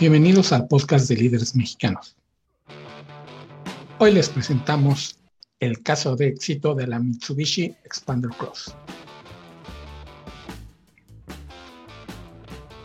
Bienvenidos 0.00 0.52
al 0.52 0.68
podcast 0.68 1.08
de 1.08 1.16
líderes 1.16 1.56
mexicanos. 1.56 2.14
Hoy 3.98 4.12
les 4.12 4.28
presentamos 4.28 5.18
el 5.58 5.82
caso 5.82 6.14
de 6.14 6.28
éxito 6.28 6.76
de 6.76 6.86
la 6.86 7.00
Mitsubishi 7.00 7.74
Expander 7.84 8.30
Cross. 8.30 8.76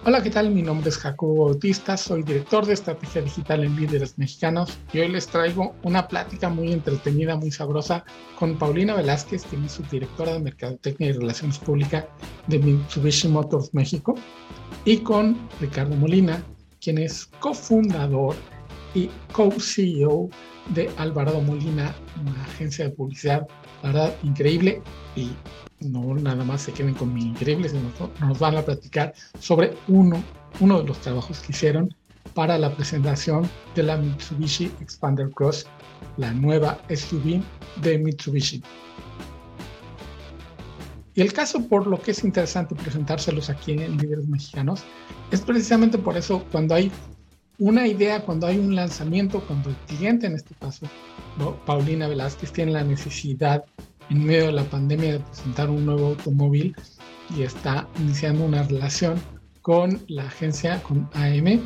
Hola, 0.06 0.24
¿qué 0.24 0.32
tal? 0.32 0.50
Mi 0.50 0.64
nombre 0.64 0.90
es 0.90 0.98
Jacobo 0.98 1.46
Bautista, 1.46 1.98
soy 1.98 2.24
director 2.24 2.66
de 2.66 2.74
estrategia 2.74 3.22
digital 3.22 3.64
en 3.64 3.76
Líderes 3.76 4.18
Mexicanos 4.18 4.76
y 4.92 4.98
hoy 4.98 5.10
les 5.10 5.28
traigo 5.28 5.76
una 5.84 6.08
plática 6.08 6.50
muy 6.50 6.74
entretenida, 6.74 7.36
muy 7.36 7.52
sabrosa 7.52 8.04
con 8.40 8.58
Paulina 8.58 8.96
Velázquez, 8.96 9.44
quien 9.44 9.64
es 9.66 9.74
subdirectora 9.74 10.34
de 10.34 10.40
Mercadotecnia 10.40 11.10
y 11.10 11.14
Relaciones 11.14 11.60
Públicas 11.60 12.06
de 12.48 12.58
Mitsubishi 12.58 13.28
Motors 13.28 13.72
México, 13.72 14.16
y 14.84 14.98
con 14.98 15.38
Ricardo 15.62 15.96
Molina, 15.96 16.44
quien 16.84 16.98
es 16.98 17.26
cofundador 17.40 18.36
y 18.94 19.10
co-CEO 19.32 20.30
de 20.70 20.90
Alvarado 20.98 21.42
Molina, 21.42 21.96
una 22.22 22.44
agencia 22.44 22.86
de 22.86 22.92
publicidad, 22.92 23.48
la 23.82 23.92
verdad, 23.92 24.16
increíble. 24.24 24.82
Y 25.16 25.32
no 25.80 26.14
nada 26.16 26.44
más 26.44 26.64
se 26.64 26.74
queden 26.74 26.94
con 26.94 27.14
mi 27.14 27.24
increíble, 27.24 27.70
sino 27.70 27.82
nos 28.20 28.40
van 28.40 28.58
a 28.58 28.62
platicar 28.62 29.14
sobre 29.40 29.74
uno, 29.88 30.24
uno 30.60 30.82
de 30.82 30.88
los 30.88 31.00
trabajos 31.00 31.40
que 31.40 31.52
hicieron 31.52 31.94
para 32.34 32.58
la 32.58 32.74
presentación 32.76 33.50
de 33.76 33.84
la 33.84 33.98
Mitsubishi 33.98 34.72
Expander 34.82 35.30
Cross, 35.30 35.68
la 36.18 36.32
nueva 36.34 36.80
SUV 36.90 37.42
de 37.82 37.98
Mitsubishi. 37.98 38.62
Y 41.16 41.22
el 41.22 41.32
caso 41.34 41.68
por 41.68 41.88
lo 41.88 42.02
que 42.02 42.12
es 42.12 42.24
interesante 42.24 42.76
presentárselos 42.76 43.50
aquí 43.50 43.74
en 43.74 43.98
Líderes 43.98 44.28
Mexicanos 44.28 44.84
es 45.32 45.42
precisamente 45.42 45.98
por 45.98 46.18
eso 46.18 46.44
cuando 46.52 46.74
hay 46.76 46.92
una 47.60 47.88
idea, 47.88 48.22
cuando 48.22 48.48
hay 48.48 48.58
un 48.58 48.76
lanzamiento, 48.76 49.42
cuando 49.42 49.70
el 49.70 49.76
cliente 49.88 50.26
en 50.26 50.34
este 50.34 50.56
caso, 50.56 50.88
Paulina 51.66 52.08
Velázquez, 52.08 52.52
tiene 52.52 52.72
la 52.72 52.84
necesidad 52.84 53.64
en 54.10 54.26
medio 54.26 54.48
de 54.48 54.52
la 54.54 54.64
pandemia 54.64 55.14
de 55.14 55.20
presentar 55.20 55.70
un 55.70 55.86
nuevo 55.86 56.08
automóvil 56.08 56.76
y 57.38 57.44
está 57.44 57.88
iniciando 58.00 58.44
una 58.44 58.64
relación 58.64 59.22
con 59.62 60.02
la 60.08 60.24
agencia, 60.24 60.82
con 60.84 61.10
AM, 61.14 61.62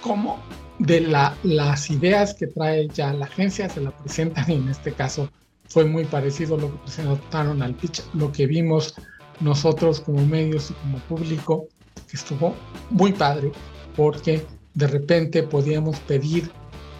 como 0.00 0.42
de 0.78 1.02
las 1.02 1.90
ideas 1.90 2.34
que 2.34 2.46
trae 2.46 2.88
ya 2.88 3.12
la 3.12 3.26
agencia 3.26 3.68
se 3.68 3.82
la 3.82 3.90
presentan 3.90 4.50
y 4.50 4.54
en 4.54 4.68
este 4.68 4.92
caso 4.92 5.30
fue 5.70 5.84
muy 5.84 6.04
parecido 6.04 6.56
lo 6.56 6.70
que 6.72 6.78
presentaron 6.78 7.62
al 7.62 7.74
pitch, 7.74 8.02
lo 8.14 8.30
que 8.30 8.46
vimos 8.46 8.94
nosotros 9.38 10.00
como 10.00 10.26
medios 10.26 10.70
y 10.70 10.74
como 10.74 10.98
público, 10.98 11.68
que 12.08 12.16
estuvo 12.16 12.54
muy 12.90 13.12
padre, 13.12 13.52
porque 13.96 14.44
de 14.74 14.86
repente 14.88 15.44
podíamos 15.44 15.98
pedir 16.00 16.50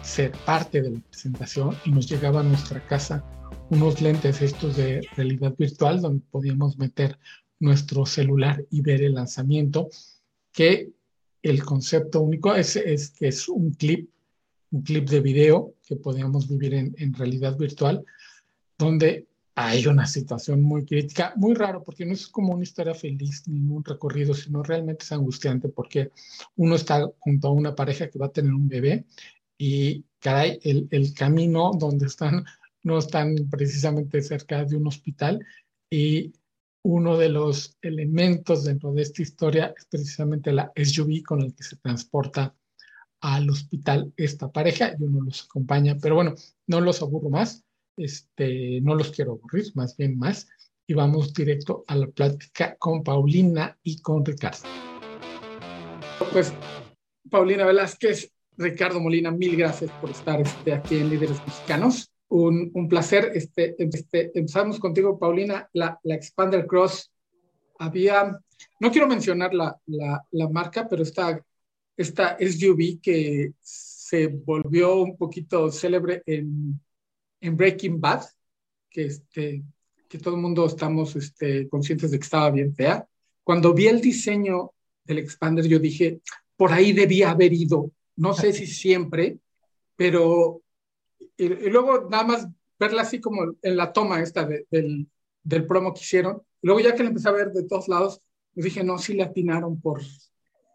ser 0.01 0.31
parte 0.45 0.81
de 0.81 0.91
la 0.91 0.99
presentación 1.11 1.75
y 1.85 1.91
nos 1.91 2.07
llegaba 2.09 2.39
a 2.39 2.43
nuestra 2.43 2.85
casa 2.87 3.23
unos 3.69 4.01
lentes 4.01 4.41
estos 4.41 4.77
de 4.77 5.01
realidad 5.15 5.53
virtual 5.57 6.01
donde 6.01 6.23
podíamos 6.31 6.77
meter 6.77 7.19
nuestro 7.59 8.05
celular 8.05 8.65
y 8.71 8.81
ver 8.81 9.03
el 9.03 9.15
lanzamiento, 9.15 9.89
que 10.51 10.89
el 11.43 11.63
concepto 11.63 12.21
único 12.21 12.55
es, 12.55 12.75
es 12.77 13.11
que 13.11 13.27
es 13.27 13.47
un 13.49 13.71
clip, 13.71 14.09
un 14.71 14.81
clip 14.81 15.09
de 15.09 15.19
video 15.19 15.73
que 15.85 15.97
podíamos 15.97 16.47
vivir 16.47 16.73
en 16.73 17.13
realidad 17.13 17.57
virtual, 17.57 18.03
donde 18.81 19.27
hay 19.53 19.85
una 19.85 20.07
situación 20.07 20.61
muy 20.63 20.85
crítica, 20.85 21.33
muy 21.35 21.53
raro, 21.53 21.83
porque 21.83 22.05
no 22.05 22.13
es 22.13 22.27
como 22.27 22.53
una 22.53 22.63
historia 22.63 22.95
feliz 22.95 23.47
ni 23.47 23.59
un 23.59 23.83
recorrido, 23.83 24.33
sino 24.33 24.63
realmente 24.63 25.03
es 25.03 25.11
angustiante 25.11 25.69
porque 25.69 26.11
uno 26.55 26.75
está 26.75 27.07
junto 27.19 27.47
a 27.47 27.51
una 27.51 27.75
pareja 27.75 28.09
que 28.09 28.17
va 28.17 28.27
a 28.27 28.31
tener 28.31 28.53
un 28.53 28.67
bebé 28.67 29.05
y, 29.57 30.03
caray, 30.19 30.59
el, 30.63 30.87
el 30.89 31.13
camino 31.13 31.71
donde 31.77 32.07
están 32.07 32.45
no 32.83 32.97
están 32.97 33.35
precisamente 33.51 34.23
cerca 34.23 34.65
de 34.65 34.75
un 34.75 34.87
hospital 34.87 35.45
y 35.87 36.33
uno 36.83 37.15
de 37.15 37.29
los 37.29 37.77
elementos 37.83 38.63
dentro 38.63 38.91
de 38.91 39.03
esta 39.03 39.21
historia 39.21 39.73
es 39.77 39.85
precisamente 39.85 40.51
la 40.51 40.71
SUV 40.75 41.21
con 41.23 41.41
el 41.41 41.53
que 41.53 41.61
se 41.61 41.75
transporta 41.75 42.55
al 43.19 43.47
hospital 43.51 44.11
esta 44.17 44.51
pareja 44.51 44.95
y 44.97 45.03
uno 45.03 45.21
los 45.21 45.43
acompaña, 45.43 45.95
pero 46.01 46.15
bueno, 46.15 46.33
no 46.65 46.81
los 46.81 47.03
aburro 47.03 47.29
más 47.29 47.63
este, 47.97 48.81
no 48.81 48.95
los 48.95 49.11
quiero 49.11 49.33
aburrir, 49.33 49.71
más 49.75 49.95
bien 49.97 50.17
más, 50.17 50.47
y 50.87 50.93
vamos 50.93 51.33
directo 51.33 51.83
a 51.87 51.95
la 51.95 52.07
plática 52.07 52.75
con 52.77 53.03
Paulina 53.03 53.77
y 53.83 54.01
con 54.01 54.25
Ricardo. 54.25 54.67
Pues, 56.31 56.53
Paulina 57.29 57.65
Velázquez, 57.65 58.31
Ricardo 58.57 58.99
Molina, 58.99 59.31
mil 59.31 59.55
gracias 59.55 59.91
por 59.99 60.09
estar 60.11 60.41
este, 60.41 60.73
aquí 60.73 60.97
en 60.97 61.09
Líderes 61.09 61.39
Mexicanos. 61.45 62.11
Un, 62.27 62.71
un 62.73 62.87
placer. 62.87 63.31
Este, 63.33 63.75
este, 63.77 64.31
empezamos 64.37 64.79
contigo, 64.79 65.17
Paulina. 65.17 65.69
La, 65.73 65.99
la, 66.03 66.15
Expander 66.15 66.65
Cross 66.65 67.11
había, 67.79 68.39
no 68.79 68.91
quiero 68.91 69.07
mencionar 69.07 69.53
la, 69.53 69.77
la, 69.87 70.25
la 70.31 70.49
marca, 70.49 70.87
pero 70.87 71.03
esta, 71.03 71.43
esta 71.97 72.37
SUV 72.39 73.01
que 73.01 73.53
se 73.61 74.27
volvió 74.27 75.01
un 75.01 75.17
poquito 75.17 75.71
célebre 75.71 76.21
en 76.25 76.79
en 77.41 77.57
Breaking 77.57 77.99
Bad, 77.99 78.23
que, 78.89 79.05
este, 79.05 79.63
que 80.07 80.17
todo 80.17 80.35
el 80.35 80.41
mundo 80.41 80.65
estamos 80.65 81.15
este, 81.15 81.67
conscientes 81.67 82.11
de 82.11 82.19
que 82.19 82.23
estaba 82.23 82.51
bien 82.51 82.73
fea. 82.73 83.07
Cuando 83.43 83.73
vi 83.73 83.87
el 83.87 83.99
diseño 83.99 84.71
del 85.03 85.19
Expander, 85.19 85.67
yo 85.67 85.79
dije, 85.79 86.21
por 86.55 86.71
ahí 86.71 86.93
debía 86.93 87.31
haber 87.31 87.53
ido. 87.53 87.91
No 88.15 88.33
sé 88.33 88.53
si 88.53 88.67
siempre, 88.67 89.39
pero 89.95 90.61
y, 91.37 91.47
luego 91.69 92.07
nada 92.09 92.23
más 92.23 92.47
verla 92.79 93.01
así 93.03 93.19
como 93.19 93.55
en 93.61 93.77
la 93.77 93.91
toma 93.93 94.21
esta 94.21 94.45
del, 94.45 95.07
del 95.43 95.65
promo 95.65 95.93
que 95.93 96.01
hicieron. 96.01 96.41
luego 96.61 96.79
ya 96.79 96.95
que 96.95 97.03
la 97.03 97.09
empecé 97.09 97.29
a 97.29 97.33
ver 97.33 97.51
de 97.51 97.63
todos 97.63 97.87
lados, 97.87 98.21
me 98.53 98.63
dije, 98.63 98.83
no, 98.83 98.97
sí 98.97 99.13
le 99.13 99.23
atinaron 99.23 99.79
por, 99.79 100.01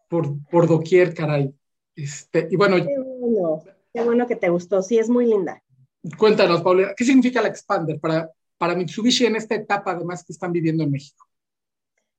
por, 0.09 0.34
por 0.48 0.66
doquier, 0.66 1.15
caray. 1.15 1.54
Este, 1.94 2.48
y 2.50 2.56
bueno, 2.56 2.77
qué 2.77 2.98
bueno, 2.98 3.65
qué 3.93 4.03
bueno 4.03 4.27
que 4.27 4.37
te 4.37 4.48
gustó, 4.48 4.83
sí, 4.83 4.98
es 4.98 5.09
muy 5.09 5.27
linda. 5.27 5.62
Cuéntanos, 6.17 6.62
Paulina, 6.62 6.93
¿qué 6.97 7.05
significa 7.05 7.43
la 7.43 7.49
Expander 7.49 7.99
para, 7.99 8.31
para 8.59 8.75
Mitsubishi 8.75 9.27
en 9.27 9.37
esta 9.37 9.55
etapa 9.55 9.93
además 9.93 10.25
que 10.25 10.33
están 10.33 10.53
viviendo 10.53 10.84
en 10.84 10.91
México? 10.91 11.27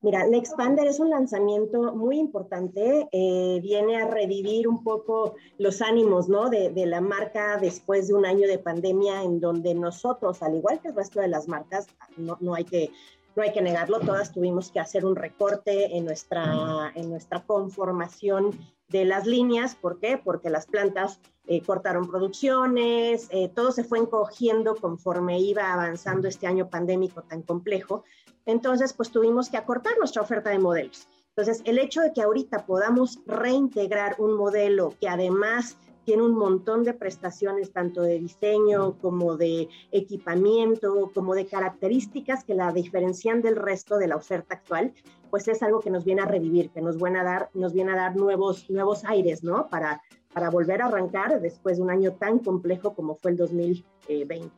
Mira, 0.01 0.27
la 0.27 0.37
Expander 0.37 0.87
es 0.87 0.99
un 0.99 1.09
lanzamiento 1.09 1.95
muy 1.95 2.19
importante, 2.19 3.07
eh, 3.11 3.59
viene 3.63 3.97
a 3.97 4.07
revivir 4.07 4.67
un 4.67 4.83
poco 4.83 5.35
los 5.57 5.81
ánimos 5.81 6.29
¿no? 6.29 6.49
de, 6.49 6.69
de, 6.69 6.85
la 6.85 7.01
marca 7.01 7.57
después 7.57 8.07
de 8.07 8.13
un 8.13 8.25
año 8.25 8.47
de 8.47 8.59
pandemia 8.59 9.23
en 9.23 9.39
donde 9.39 9.73
nosotros, 9.73 10.43
al 10.43 10.55
igual 10.55 10.79
que 10.81 10.89
el 10.89 10.95
resto 10.95 11.19
de 11.19 11.29
las 11.29 11.47
marcas, 11.47 11.87
no, 12.15 12.37
no 12.41 12.53
hay 12.53 12.65
que 12.65 12.91
no 13.37 13.43
hay 13.43 13.53
que 13.53 13.61
negarlo, 13.61 13.99
todas 13.99 14.33
tuvimos 14.33 14.71
que 14.71 14.79
hacer 14.79 15.05
un 15.05 15.15
recorte 15.15 15.95
en 15.95 16.05
nuestra, 16.05 16.91
en 16.95 17.11
nuestra 17.11 17.43
conformación 17.43 18.57
de 18.89 19.05
las 19.05 19.27
líneas. 19.27 19.75
¿Por 19.75 19.99
qué? 19.99 20.17
Porque 20.17 20.49
las 20.49 20.65
plantas 20.65 21.19
eh, 21.45 21.61
cortaron 21.61 22.09
producciones, 22.09 23.27
eh, 23.29 23.51
todo 23.53 23.71
se 23.71 23.83
fue 23.83 23.99
encogiendo 23.99 24.75
conforme 24.75 25.39
iba 25.39 25.71
avanzando 25.71 26.27
este 26.27 26.47
año 26.47 26.67
pandémico 26.67 27.21
tan 27.21 27.43
complejo. 27.43 28.03
Entonces, 28.47 28.91
pues 28.93 29.11
tuvimos 29.11 29.51
que 29.51 29.57
acortar 29.57 29.93
nuestra 29.99 30.23
oferta 30.23 30.49
de 30.49 30.57
modelos. 30.57 31.07
Entonces, 31.35 31.61
el 31.65 31.77
hecho 31.77 32.01
de 32.01 32.13
que 32.13 32.23
ahorita 32.23 32.65
podamos 32.65 33.19
reintegrar 33.27 34.15
un 34.17 34.35
modelo 34.35 34.95
que 34.99 35.09
además 35.09 35.77
tiene 36.07 36.23
un 36.23 36.37
montón 36.37 36.85
de 36.85 36.93
prestaciones, 36.93 37.73
tanto 37.73 38.01
de 38.01 38.17
diseño 38.17 38.97
como 38.97 39.35
de 39.35 39.67
equipamiento, 39.91 41.11
como 41.13 41.35
de 41.35 41.47
características 41.47 42.45
que 42.45 42.53
la 42.53 42.71
diferencian 42.71 43.41
del 43.41 43.57
resto 43.57 43.97
de 43.97 44.07
la 44.07 44.15
oferta 44.15 44.55
actual, 44.55 44.93
pues 45.29 45.49
es 45.49 45.61
algo 45.61 45.81
que 45.81 45.89
nos 45.89 46.05
viene 46.05 46.21
a 46.21 46.25
revivir, 46.25 46.69
que 46.69 46.79
nos 46.79 46.95
viene 46.95 47.19
a 47.19 47.25
dar, 47.25 47.49
nos 47.53 47.73
viene 47.73 47.91
a 47.91 47.97
dar 47.97 48.15
nuevos, 48.15 48.69
nuevos 48.69 49.03
aires, 49.03 49.43
¿no? 49.43 49.67
Para, 49.67 50.01
para 50.33 50.49
volver 50.49 50.81
a 50.81 50.85
arrancar 50.85 51.41
después 51.41 51.75
de 51.75 51.83
un 51.83 51.89
año 51.89 52.13
tan 52.13 52.39
complejo 52.39 52.95
como 52.95 53.15
fue 53.15 53.31
el 53.31 53.37
2020. 53.37 54.49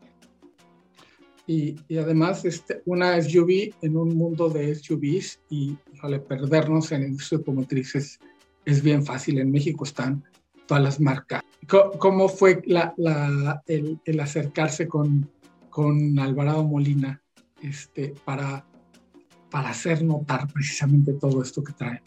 Y, 1.48 1.78
y, 1.88 1.98
además 1.98 2.46
este, 2.46 2.84
una 2.86 3.20
SUV 3.20 3.74
en 3.82 3.98
un 3.98 4.16
mundo 4.16 4.50
de 4.50 4.76
SUVs 4.76 5.42
y 5.50 5.76
vale, 6.00 6.20
perdernos 6.20 6.92
en 6.92 7.02
el 7.02 7.08
industria 7.08 7.40
automotriz 7.40 7.96
es, 7.96 8.20
es 8.66 8.84
bien 8.84 9.04
fácil. 9.04 9.40
En 9.40 9.50
México 9.50 9.84
están 9.84 10.24
todas 10.70 10.84
las 10.84 11.00
marcas. 11.02 11.42
¿Cómo 11.98 12.30
fue 12.30 12.62
la, 12.66 12.94
la, 12.96 13.62
el, 13.66 14.00
el, 14.06 14.20
acercarse 14.20 14.88
con, 14.88 15.28
con 15.70 16.20
Alvarado 16.20 16.64
Molina 16.64 17.22
este, 17.62 18.14
para, 18.24 18.66
para 19.50 19.70
hacer 19.70 20.04
notar 20.04 20.48
precisamente 20.54 21.14
todo 21.14 21.42
esto 21.42 21.64
que 21.64 21.74
trae? 21.74 22.02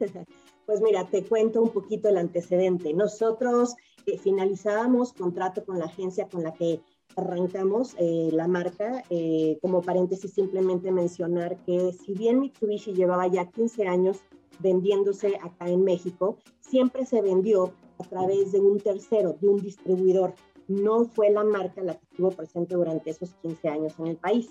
Pues 0.66 0.80
mira, 0.80 1.06
te 1.06 1.22
cuento 1.22 1.60
un 1.60 1.68
poquito 1.68 2.08
el 2.08 2.16
antecedente. 2.16 2.94
Nosotros 2.94 3.74
eh, 4.06 4.16
finalizábamos 4.16 5.12
contrato 5.12 5.62
con 5.62 5.78
la 5.78 5.84
agencia 5.84 6.26
con 6.26 6.42
la 6.42 6.54
que 6.54 6.80
arrancamos 7.16 7.94
eh, 7.98 8.30
la 8.32 8.48
marca. 8.48 9.04
Eh, 9.10 9.58
como 9.60 9.82
paréntesis, 9.82 10.32
simplemente 10.32 10.90
mencionar 10.90 11.58
que 11.66 11.92
si 11.92 12.14
bien 12.14 12.40
Mitsubishi 12.40 12.94
llevaba 12.94 13.26
ya 13.26 13.44
15 13.44 13.86
años 13.86 14.20
vendiéndose 14.58 15.36
acá 15.36 15.68
en 15.68 15.84
México, 15.84 16.38
siempre 16.60 17.04
se 17.04 17.20
vendió 17.20 17.74
a 18.04 18.08
través 18.08 18.52
de 18.52 18.60
un 18.60 18.78
tercero, 18.78 19.36
de 19.40 19.48
un 19.48 19.60
distribuidor. 19.60 20.34
No 20.68 21.04
fue 21.04 21.30
la 21.30 21.44
marca 21.44 21.82
la 21.82 21.94
que 21.94 22.04
estuvo 22.10 22.30
presente 22.30 22.74
durante 22.74 23.10
esos 23.10 23.30
15 23.42 23.68
años 23.68 23.94
en 23.98 24.06
el 24.08 24.16
país. 24.16 24.48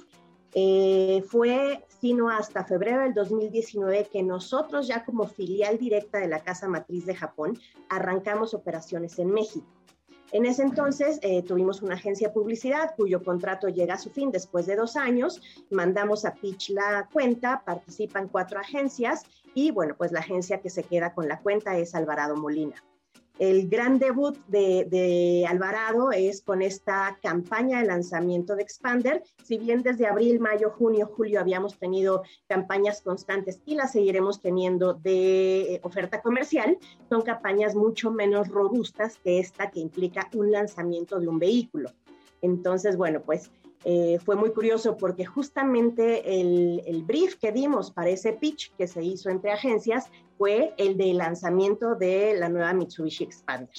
Eh, 0.55 1.23
fue 1.27 1.83
sino 1.99 2.29
hasta 2.29 2.63
febrero 2.63 3.01
del 3.01 3.15
2019 3.15 4.09
que 4.11 4.21
nosotros 4.21 4.87
ya 4.87 5.03
como 5.03 5.25
filial 5.27 5.79
directa 5.79 6.19
de 6.19 6.27
la 6.27 6.43
casa 6.43 6.67
matriz 6.67 7.07
de 7.07 7.15
Japón 7.15 7.57
arrancamos 7.89 8.53
operaciones 8.53 9.17
en 9.17 9.31
México. 9.31 9.65
En 10.31 10.45
ese 10.45 10.63
entonces 10.63 11.19
eh, 11.21 11.43
tuvimos 11.43 11.81
una 11.81 11.95
agencia 11.95 12.27
de 12.27 12.33
publicidad 12.33 12.95
cuyo 12.95 13.23
contrato 13.23 13.67
llega 13.67 13.95
a 13.95 13.99
su 13.99 14.09
fin 14.09 14.31
después 14.31 14.65
de 14.65 14.75
dos 14.75 14.95
años. 14.95 15.41
Mandamos 15.71 16.25
a 16.25 16.33
Pitch 16.33 16.69
la 16.69 17.09
cuenta, 17.11 17.63
participan 17.65 18.27
cuatro 18.27 18.59
agencias 18.59 19.23
y 19.55 19.71
bueno, 19.71 19.95
pues 19.97 20.11
la 20.11 20.19
agencia 20.19 20.59
que 20.59 20.69
se 20.69 20.83
queda 20.83 21.13
con 21.13 21.27
la 21.27 21.39
cuenta 21.39 21.77
es 21.77 21.95
Alvarado 21.95 22.35
Molina. 22.35 22.75
El 23.39 23.67
gran 23.67 23.97
debut 23.97 24.37
de, 24.47 25.45
Alvarado 25.49 26.11
es 26.11 26.41
con 26.41 26.61
esta 26.61 27.17
campaña 27.21 27.79
de 27.79 27.87
lanzamiento 27.87 28.55
de 28.55 28.61
Expander. 28.61 29.23
Si 29.43 29.57
bien 29.57 29.81
desde 29.81 30.05
abril, 30.05 30.39
mayo, 30.39 30.69
junio, 30.69 31.11
julio 31.15 31.39
habíamos 31.39 31.77
tenido 31.79 32.23
campañas 32.47 33.01
constantes 33.01 33.59
y 33.65 33.73
las 33.73 33.91
seguiremos 33.93 34.39
teniendo 34.39 34.93
de 34.93 35.75
eh, 35.75 35.79
oferta 35.83 36.21
comercial, 36.21 36.77
son 37.09 37.23
campañas 37.23 37.73
mucho 37.73 38.11
menos 38.11 38.49
robustas 38.49 39.17
que 39.17 39.39
esta 39.39 39.71
que 39.71 39.79
implica 39.79 40.29
un 40.33 40.51
lanzamiento 40.51 41.19
de 41.19 41.27
un 41.27 41.39
vehículo. 41.39 41.89
Entonces, 42.43 42.97
bueno, 42.97 43.21
pues 43.21 43.49
eh, 43.85 44.17
fue 44.23 44.35
muy 44.35 44.51
curioso 44.51 44.95
porque 44.95 45.25
justamente 45.25 46.39
el, 46.39 47.03
brief 47.05 47.35
que 47.35 47.51
dimos 47.51 47.91
para 47.91 48.09
ese 48.09 48.33
pitch 48.33 48.71
que 48.77 48.87
se 48.87 49.03
hizo 49.03 49.29
entre 49.29 49.51
agencias 49.51 50.09
fue 50.37 50.73
el 50.77 50.97
de 50.97 51.13
lanzamiento 51.13 51.95
de 51.95 52.35
la 52.37 52.49
nueva 52.49 52.73
Mitsubishi 52.73 53.25
Expander. 53.25 53.69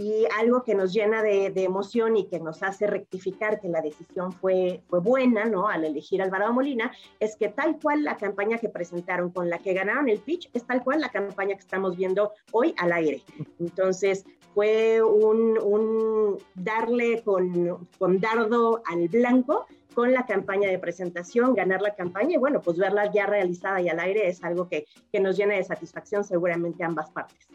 Y 0.00 0.26
algo 0.38 0.62
que 0.62 0.76
nos 0.76 0.92
llena 0.92 1.24
de, 1.24 1.52
emoción 1.56 2.16
y 2.16 2.28
que 2.28 2.38
nos 2.38 2.62
hace 2.62 2.86
rectificar 2.86 3.60
que 3.60 3.68
la 3.68 3.80
decisión 3.80 4.30
fue, 4.30 4.80
fue 4.88 5.00
buena, 5.00 5.44
¿no? 5.44 5.66
Al 5.66 5.84
elegir 5.84 6.22
Alvarado 6.22 6.52
Molina, 6.52 6.92
es 7.18 7.34
que 7.34 7.48
tal 7.48 7.80
cual 7.80 8.04
la 8.04 8.16
campaña 8.16 8.58
que 8.58 8.68
presentaron 8.68 9.30
con 9.30 9.50
la 9.50 9.58
que 9.58 9.74
ganaron 9.74 10.08
el 10.08 10.20
pitch 10.20 10.50
es 10.54 10.64
tal 10.64 10.84
cual 10.84 11.00
la 11.00 11.08
campaña 11.08 11.56
que 11.56 11.62
estamos 11.62 11.96
viendo 11.96 12.32
hoy 12.52 12.76
al 12.78 12.92
aire. 12.92 13.24
Entonces, 13.58 14.24
fue 14.54 15.02
un, 15.02 16.38
darle 16.54 17.24
con, 17.24 17.88
con 17.98 18.20
dardo 18.20 18.82
al 18.86 19.08
blanco 19.08 19.66
con 19.94 20.12
la 20.12 20.26
campaña 20.26 20.68
de 20.68 20.78
presentación, 20.78 21.54
ganar 21.54 21.82
la 21.82 21.96
campaña 21.96 22.34
y 22.34 22.38
bueno, 22.38 22.60
pues 22.60 22.78
verla 22.78 23.10
ya 23.10 23.26
realizada 23.26 23.80
y 23.80 23.88
al 23.88 23.98
aire 23.98 24.28
es 24.28 24.44
algo 24.44 24.68
que, 24.68 24.86
que 25.10 25.18
nos 25.18 25.36
llena 25.36 25.54
de 25.54 25.64
satisfacción 25.64 26.22
seguramente 26.22 26.84
ambas 26.84 27.10
partes. 27.10 27.48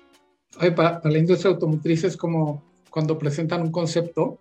Para, 0.76 1.02
la 1.04 1.18
industria 1.18 1.52
automotriz 1.52 2.04
es 2.04 2.18
como 2.18 2.64
cuando 2.90 3.18
presentan 3.18 3.62
un 3.62 3.72
concepto 3.72 4.40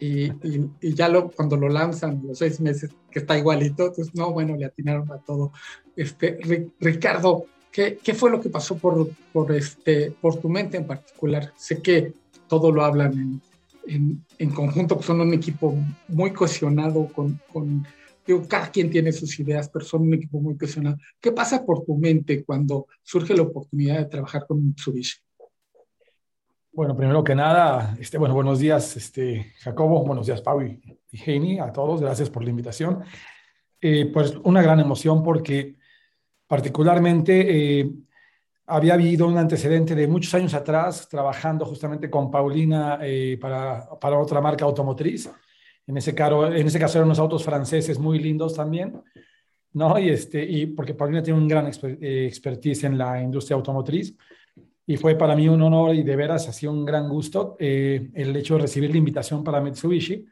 y, 0.00 0.24
y, 0.26 0.94
ya 0.94 1.08
lo, 1.08 1.30
cuando 1.30 1.56
lo 1.56 1.68
lanzan 1.68 2.22
los 2.26 2.38
seis 2.38 2.60
meses, 2.60 2.90
que 3.10 3.20
está 3.20 3.38
igualito, 3.38 3.86
entonces 3.86 4.14
no, 4.14 4.32
bueno, 4.32 4.56
le 4.56 4.66
atinaron 4.66 5.10
a 5.12 5.18
todo. 5.18 5.52
Este, 5.96 6.38
Ricardo, 6.80 7.46
¿Qué, 7.74 7.98
¿Qué, 8.00 8.14
fue 8.14 8.30
lo 8.30 8.40
que 8.40 8.50
pasó 8.50 8.78
por, 8.78 9.10
por, 9.32 9.50
este, 9.50 10.12
por 10.12 10.36
tu 10.36 10.48
mente 10.48 10.76
en 10.76 10.86
particular? 10.86 11.52
Sé 11.56 11.82
que 11.82 12.12
todo 12.46 12.70
lo 12.70 12.84
hablan 12.84 13.40
en, 13.88 14.24
en, 14.38 14.50
conjunto, 14.50 14.96
que 14.96 15.02
son 15.02 15.20
un 15.20 15.34
equipo 15.34 15.76
muy 16.06 16.32
cohesionado, 16.32 17.08
con, 17.08 17.40
con 17.52 17.84
digo, 18.24 18.46
cada 18.46 18.70
quien 18.70 18.90
tiene 18.90 19.10
sus 19.10 19.40
ideas, 19.40 19.68
pero 19.68 19.84
son 19.84 20.02
un 20.02 20.14
equipo 20.14 20.40
muy 20.40 20.56
cohesionado. 20.56 20.98
¿Qué 21.20 21.32
pasa 21.32 21.64
por 21.64 21.84
tu 21.84 21.96
mente 21.96 22.44
cuando 22.44 22.86
surge 23.02 23.34
la 23.34 23.42
oportunidad 23.42 23.98
de 23.98 24.04
trabajar 24.04 24.46
con 24.46 24.64
Mitsubishi? 24.64 25.18
Bueno, 26.74 26.96
primero 26.96 27.22
que 27.22 27.34
nada, 27.34 27.96
este, 28.00 28.18
bueno, 28.18 28.34
buenos 28.34 28.58
días, 28.58 28.96
este, 28.96 29.52
Jacobo, 29.60 30.04
buenos 30.04 30.26
días, 30.26 30.42
Pau 30.42 30.60
y, 30.60 30.80
Heini, 31.12 31.60
a 31.60 31.72
todos, 31.72 32.00
gracias 32.00 32.28
por 32.28 32.42
la 32.42 32.50
invitación. 32.50 33.04
Eh, 33.80 34.10
pues 34.12 34.34
una 34.42 34.60
gran 34.60 34.80
emoción 34.80 35.22
porque 35.22 35.76
Particularmente, 36.46 37.80
eh, 37.80 37.90
había 38.66 38.94
habido 38.94 39.26
un 39.26 39.38
antecedente 39.38 39.94
de 39.94 40.06
muchos 40.06 40.34
años 40.34 40.54
atrás 40.54 41.08
trabajando 41.08 41.64
justamente 41.64 42.10
con 42.10 42.30
Paulina 42.30 42.98
eh, 43.02 43.38
para, 43.40 43.88
para, 43.98 44.18
otra 44.18 44.40
marca 44.40 44.64
automotriz. 44.64 45.30
En 45.86 45.96
ese, 45.96 46.14
caso, 46.14 46.46
en 46.46 46.66
ese 46.66 46.78
caso 46.78 46.98
eran 46.98 47.08
unos 47.08 47.18
autos 47.18 47.44
franceses 47.44 47.98
muy 47.98 48.18
lindos 48.18 48.54
también, 48.54 49.02
¿no? 49.72 49.98
Y, 49.98 50.10
este, 50.10 50.44
y 50.44 50.66
porque 50.66 50.94
Paulina 50.94 51.22
tiene 51.22 51.38
un 51.38 51.48
gran 51.48 51.66
eh, 51.66 52.26
expertise 52.26 52.84
en 52.84 52.96
la 52.96 53.20
industria 53.20 53.56
automotriz. 53.56 54.14
Y 54.86 54.96
fue 54.96 55.14
para 55.16 55.34
mí 55.34 55.48
un 55.48 55.62
honor 55.62 55.94
y 55.94 56.02
de 56.02 56.16
veras 56.16 56.44
sido 56.54 56.72
un 56.72 56.84
gran 56.84 57.08
gusto 57.08 57.56
el 57.58 58.36
hecho 58.36 58.54
de 58.54 58.62
recibir 58.62 58.90
la 58.90 58.98
invitación 58.98 59.42
para 59.42 59.60
Mitsubishi 59.60 60.26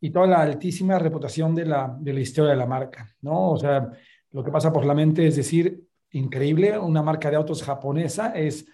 y 0.00 0.10
toda 0.10 0.26
la 0.26 0.40
altísima 0.42 0.98
reputación 0.98 1.54
de 1.54 1.66
la, 1.66 1.96
de 2.00 2.12
la 2.12 2.20
historia 2.20 2.50
de 2.52 2.56
la 2.56 2.66
marca, 2.66 3.14
¿no? 3.20 3.50
O 3.50 3.56
sea, 3.56 3.88
lo 4.32 4.42
que 4.42 4.50
pasa 4.50 4.72
por 4.72 4.84
la 4.84 4.94
mente 4.94 5.26
es 5.26 5.36
decir, 5.36 5.84
increíble, 6.10 6.76
una 6.78 7.02
marca 7.02 7.30
de 7.30 7.36
autos 7.36 7.62
japonesa 7.62 8.32
es, 8.34 8.66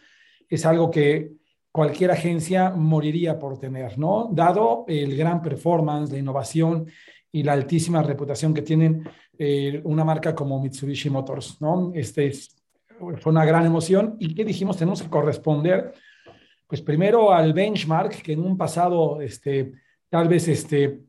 es 0.48 0.64
algo 0.64 0.90
que 0.90 1.32
cualquier 1.70 2.12
agencia 2.12 2.70
moriría 2.70 3.38
por 3.38 3.58
tener, 3.58 3.98
¿no? 3.98 4.30
Dado 4.32 4.84
el 4.88 5.16
gran 5.16 5.42
performance, 5.42 6.10
la 6.10 6.18
innovación 6.18 6.86
y 7.30 7.42
la 7.42 7.52
altísima 7.52 8.02
reputación 8.02 8.54
que 8.54 8.62
tienen 8.62 9.04
eh, 9.38 9.80
una 9.84 10.04
marca 10.04 10.34
como 10.34 10.60
Mitsubishi 10.60 11.10
Motors, 11.10 11.60
¿no? 11.60 11.92
Este 11.94 12.32
fue 12.98 13.32
una 13.32 13.44
gran 13.44 13.64
emoción 13.66 14.16
y 14.18 14.34
¿qué 14.34 14.44
dijimos? 14.44 14.76
Tenemos 14.76 15.02
que 15.02 15.08
corresponder, 15.08 15.92
pues 16.66 16.82
primero 16.82 17.32
al 17.32 17.52
benchmark 17.52 18.22
que 18.22 18.32
en 18.32 18.40
un 18.40 18.56
pasado, 18.56 19.20
este, 19.20 19.72
tal 20.08 20.28
vez 20.28 20.48
este, 20.48 21.00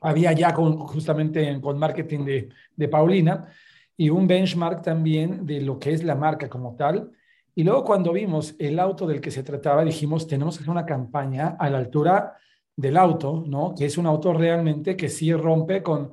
había 0.00 0.32
ya 0.32 0.52
con, 0.54 0.78
justamente 0.78 1.60
con 1.60 1.78
marketing 1.78 2.24
de, 2.24 2.48
de 2.76 2.88
Paulina, 2.88 3.48
y 3.96 4.10
un 4.10 4.28
benchmark 4.28 4.82
también 4.82 5.44
de 5.44 5.60
lo 5.60 5.78
que 5.78 5.92
es 5.92 6.04
la 6.04 6.14
marca 6.14 6.48
como 6.48 6.76
tal. 6.76 7.10
Y 7.54 7.64
luego 7.64 7.82
cuando 7.82 8.12
vimos 8.12 8.54
el 8.60 8.78
auto 8.78 9.06
del 9.08 9.20
que 9.20 9.32
se 9.32 9.42
trataba, 9.42 9.84
dijimos, 9.84 10.28
tenemos 10.28 10.56
que 10.56 10.62
hacer 10.62 10.70
una 10.70 10.86
campaña 10.86 11.56
a 11.58 11.68
la 11.68 11.78
altura 11.78 12.36
del 12.76 12.96
auto, 12.96 13.42
¿no? 13.44 13.74
Que 13.76 13.86
es 13.86 13.98
un 13.98 14.06
auto 14.06 14.32
realmente 14.32 14.96
que 14.96 15.08
sí 15.08 15.32
rompe 15.32 15.82
con, 15.82 16.12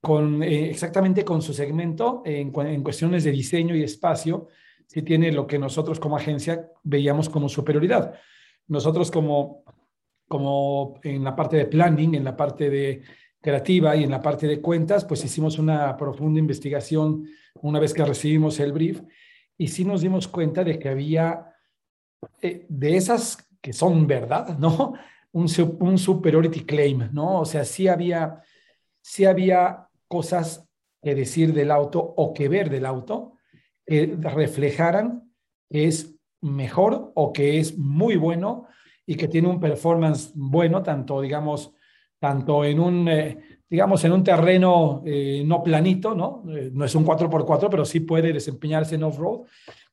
con 0.00 0.44
eh, 0.44 0.70
exactamente 0.70 1.24
con 1.24 1.42
su 1.42 1.52
segmento 1.52 2.22
en, 2.24 2.52
en, 2.60 2.82
cuestiones 2.84 3.24
de 3.24 3.32
diseño 3.32 3.74
y 3.74 3.82
espacio, 3.82 4.46
sí 4.94 5.02
tiene 5.02 5.32
lo 5.32 5.48
que 5.48 5.58
nosotros 5.58 5.98
como 5.98 6.16
agencia 6.16 6.70
veíamos 6.84 7.28
como 7.28 7.48
superioridad. 7.48 8.14
Nosotros 8.68 9.10
como, 9.10 9.64
como 10.28 11.00
en 11.02 11.24
la 11.24 11.34
parte 11.34 11.56
de 11.56 11.66
planning, 11.66 12.14
en 12.14 12.22
la 12.22 12.36
parte 12.36 12.70
de 12.70 13.02
creativa 13.40 13.96
y 13.96 14.04
en 14.04 14.10
la 14.12 14.22
parte 14.22 14.46
de 14.46 14.60
cuentas, 14.60 15.04
pues 15.04 15.24
hicimos 15.24 15.58
una 15.58 15.96
profunda 15.96 16.38
investigación 16.38 17.26
una 17.60 17.80
vez 17.80 17.92
que 17.92 18.04
recibimos 18.04 18.60
el 18.60 18.72
brief 18.72 19.02
y 19.58 19.66
sí 19.66 19.84
nos 19.84 20.00
dimos 20.00 20.28
cuenta 20.28 20.62
de 20.62 20.78
que 20.78 20.88
había 20.88 21.52
eh, 22.40 22.64
de 22.68 22.96
esas 22.96 23.48
que 23.60 23.72
son 23.72 24.06
verdad, 24.06 24.56
¿no? 24.58 24.94
Un, 25.32 25.48
un 25.80 25.98
superiority 25.98 26.60
claim, 26.60 27.08
¿no? 27.12 27.40
O 27.40 27.44
sea, 27.44 27.64
sí 27.64 27.88
había, 27.88 28.40
sí 29.00 29.24
había 29.24 29.88
cosas 30.06 30.64
que 31.02 31.16
decir 31.16 31.52
del 31.52 31.72
auto 31.72 31.98
o 31.98 32.32
que 32.32 32.48
ver 32.48 32.70
del 32.70 32.86
auto 32.86 33.33
reflejaran 33.86 35.30
que 35.70 35.86
es 35.86 36.14
mejor 36.40 37.12
o 37.14 37.32
que 37.32 37.58
es 37.58 37.76
muy 37.76 38.16
bueno 38.16 38.66
y 39.06 39.16
que 39.16 39.28
tiene 39.28 39.48
un 39.48 39.60
performance 39.60 40.32
bueno, 40.34 40.82
tanto, 40.82 41.20
digamos, 41.20 41.72
tanto 42.18 42.64
en 42.64 42.80
un, 42.80 43.08
eh, 43.08 43.60
digamos, 43.68 44.04
en 44.04 44.12
un 44.12 44.24
terreno 44.24 45.02
eh, 45.04 45.42
no 45.44 45.62
planito, 45.62 46.14
¿no? 46.14 46.42
Eh, 46.48 46.70
no 46.72 46.84
es 46.84 46.94
un 46.94 47.04
4x4, 47.04 47.68
pero 47.70 47.84
sí 47.84 48.00
puede 48.00 48.32
desempeñarse 48.32 48.94
en 48.94 49.04
off-road, 49.04 49.40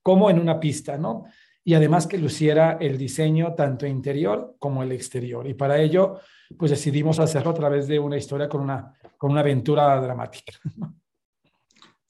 como 0.01 0.29
en 0.29 0.39
una 0.39 0.60
pista, 0.60 0.98
¿no? 0.98 1.25
Y 1.63 1.74
además 1.74 2.07
que 2.07 2.17
luciera 2.17 2.77
el 2.79 2.98
diseño 2.98 3.53
tanto 3.53 3.86
interior 3.86 4.55
como 4.60 4.81
el 4.81 4.91
exterior. 4.91 5.48
Y 5.48 5.53
para 5.53 5.79
ello, 5.79 6.19
pues 6.57 6.71
decidimos 6.71 7.19
hacerlo 7.19 7.51
a 7.51 7.55
través 7.55 7.88
de 7.88 8.00
una 8.00 8.17
historia 8.17 8.50
con 8.50 8.62
una, 8.62 8.93
con 9.17 9.31
una 9.31 9.41
aventura 9.41 10.00
dramática. 10.00 10.53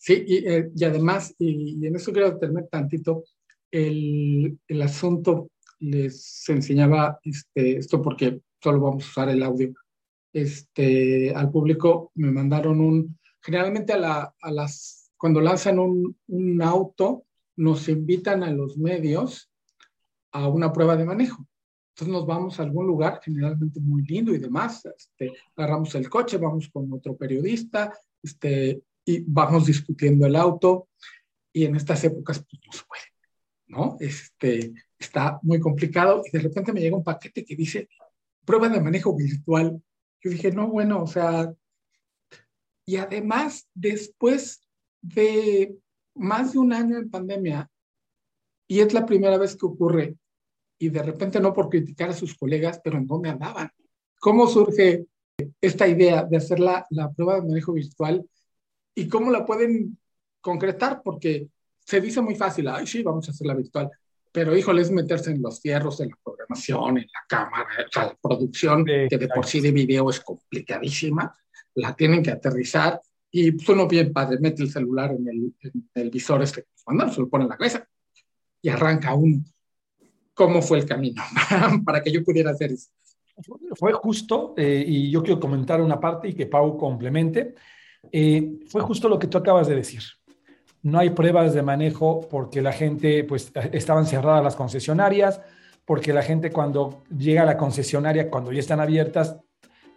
Sí, 0.04 0.26
y, 0.26 0.84
además, 0.84 1.36
y, 1.38 1.86
en 1.86 1.96
eso 1.96 2.12
quiero 2.12 2.36
terminar 2.40 2.68
tantito, 2.72 3.24
el, 3.70 4.58
el 4.68 4.82
asunto 4.82 5.52
les 5.78 6.50
enseñaba 6.50 7.20
este, 7.24 7.78
esto 7.78 8.02
porque 8.02 8.42
solo 8.60 8.80
vamos 8.80 9.04
a 9.04 9.08
usar 9.08 9.30
el 9.30 9.44
audio 9.44 9.74
este, 10.34 11.34
al 11.36 11.52
público 11.52 12.12
me 12.16 12.32
mandaron 12.32 12.80
un, 12.80 13.20
generalmente 13.42 13.94
a, 13.94 13.98
la, 13.98 14.36
a 14.42 14.52
las, 14.52 15.12
cuando 15.18 15.40
lanzan 15.40 15.80
un, 15.80 16.18
un, 16.28 16.62
auto, 16.62 17.26
nos 17.58 17.88
invitan 17.90 18.44
a 18.44 18.52
los 18.52 18.78
medios 18.78 19.52
a 20.32 20.48
una 20.48 20.72
prueba 20.72 20.96
de 20.96 21.06
manejo. 21.06 21.46
Entonces 21.94 22.12
nos 22.12 22.26
vamos 22.26 22.60
a 22.60 22.64
algún 22.64 22.88
lugar, 22.88 23.20
generalmente 23.24 23.80
muy 23.80 24.04
lindo 24.04 24.34
y 24.34 24.40
demás, 24.40 24.84
este, 24.86 25.34
agarramos 25.56 25.94
el 25.94 26.10
coche, 26.10 26.38
vamos 26.38 26.70
con 26.72 26.92
otro 26.92 27.16
periodista, 27.16 27.94
este, 28.24 28.82
y 29.06 29.24
vamos 29.28 29.66
discutiendo 29.66 30.26
el 30.26 30.36
auto. 30.36 30.88
y 31.54 31.66
en 31.66 31.76
estas 31.76 32.04
épocas 32.06 32.46
pues 32.50 32.62
no 32.66 32.72
se 32.72 32.86
puede, 32.86 33.04
¿no? 33.68 33.98
Este, 34.00 34.74
está 34.98 35.40
muy 35.44 35.60
complicado 35.60 36.22
y 36.26 36.32
de 36.32 36.44
repente 36.44 36.72
me 36.72 36.80
llega 36.80 36.96
un 36.96 37.04
paquete 37.04 37.44
que 37.44 37.56
dice 37.56 37.90
prueba 38.46 38.70
de 38.70 38.80
manejo 38.80 39.16
virtual. 39.16 39.82
Yo 40.24 40.32
dije, 40.32 40.52
no, 40.52 40.70
bueno, 40.70 41.04
o 41.04 41.08
sea, 41.08 41.54
y 42.86 42.96
además 42.96 43.68
después 43.74 44.62
de 45.02 45.78
más 46.16 46.54
de 46.54 46.60
un 46.60 46.74
año 46.74 46.98
en 46.98 47.10
pandemia, 47.10 47.70
y 48.68 48.80
es 48.80 48.94
la 48.94 49.06
primera 49.06 49.38
vez 49.38 49.56
que 49.56 49.66
ocurre, 49.66 50.16
y 50.80 50.90
de 50.90 51.04
repente 51.04 51.40
no 51.40 51.54
por 51.54 51.70
criticar 51.70 52.10
a 52.10 52.14
sus 52.14 52.36
colegas, 52.38 52.80
pero 52.84 52.98
¿en 52.98 53.08
dónde 53.08 53.30
andaban? 53.30 53.70
¿Cómo 54.20 54.48
surge 54.48 55.06
esta 55.60 55.88
idea 55.88 56.24
de 56.24 56.38
hacer 56.38 56.60
la, 56.60 56.86
la 56.90 57.12
prueba 57.12 57.36
de 57.36 57.48
manejo 57.48 57.74
virtual 57.74 58.26
y 58.96 59.08
cómo 59.08 59.32
la 59.32 59.46
pueden 59.46 59.98
concretar? 60.40 61.02
Porque 61.04 61.48
se 61.80 62.02
dice 62.02 62.22
muy 62.22 62.36
fácil, 62.36 62.68
ay, 62.68 62.88
sí, 62.88 63.04
vamos 63.04 63.28
a 63.28 63.32
hacerla 63.32 63.54
virtual, 63.54 63.90
pero 64.32 64.56
híjole, 64.56 64.82
es 64.82 64.92
meterse 64.92 65.32
en 65.32 65.42
los 65.42 65.60
fierros, 65.60 66.00
en 66.00 66.10
la 66.10 66.18
programación, 66.24 66.98
en 66.98 67.06
la 67.06 67.26
cámara, 67.28 67.68
o 67.88 67.92
sea, 67.92 68.06
la 68.06 68.18
producción, 68.22 68.86
que 68.86 69.18
de 69.18 69.28
por 69.28 69.46
sí 69.46 69.60
de 69.60 69.72
video 69.72 70.10
es 70.10 70.20
complicadísima, 70.22 71.36
la 71.76 71.96
tienen 71.96 72.24
que 72.24 72.32
aterrizar 72.32 73.02
y 73.30 73.52
pues 73.52 73.68
uno 73.70 73.88
bien 73.88 74.12
padre, 74.12 74.38
mete 74.40 74.64
el 74.64 74.72
celular 74.72 75.12
en 75.12 75.28
el, 75.28 75.54
en 75.62 75.90
el 75.94 76.10
visor 76.10 76.42
este 76.42 76.64
que 76.64 76.94
nos 76.94 77.16
se 77.16 77.22
lo 77.22 77.30
pone 77.30 77.46
en 77.46 77.50
la 77.50 77.58
cabeza 77.58 77.88
y 78.62 78.70
arranca 78.70 79.14
un 79.14 79.46
cómo 80.34 80.62
fue 80.62 80.80
el 80.80 80.86
camino 80.86 81.22
para 81.86 82.02
que 82.02 82.12
yo 82.12 82.24
pudiera 82.24 82.52
hacer 82.52 82.72
eso. 82.72 82.90
Fue 83.76 83.94
justo, 83.94 84.54
eh, 84.58 84.84
y 84.86 85.10
yo 85.10 85.24
quiero 85.24 85.40
comentar 85.40 85.82
una 85.82 86.00
parte 86.00 86.28
y 86.28 86.34
que 86.34 86.46
Pau 86.46 86.78
complemente, 86.78 87.56
eh, 88.12 88.60
fue 88.68 88.82
justo 88.82 89.10
lo 89.10 89.20
que 89.20 89.28
tú 89.28 89.38
acabas 89.38 89.68
de 89.68 89.76
decir. 89.76 90.02
No 90.84 91.00
hay 91.00 91.12
pruebas 91.12 91.54
de 91.54 91.62
manejo 91.62 92.22
porque 92.30 92.62
la 92.62 92.72
gente, 92.72 93.24
pues 93.24 93.52
estaban 93.72 94.06
cerradas 94.06 94.44
las 94.44 94.56
concesionarias, 94.56 95.42
porque 95.86 96.14
la 96.14 96.24
gente 96.24 96.52
cuando 96.52 97.04
llega 97.16 97.44
a 97.44 97.46
la 97.46 97.58
concesionaria, 97.58 98.30
cuando 98.30 98.52
ya 98.52 98.60
están 98.60 98.80
abiertas, 98.80 99.38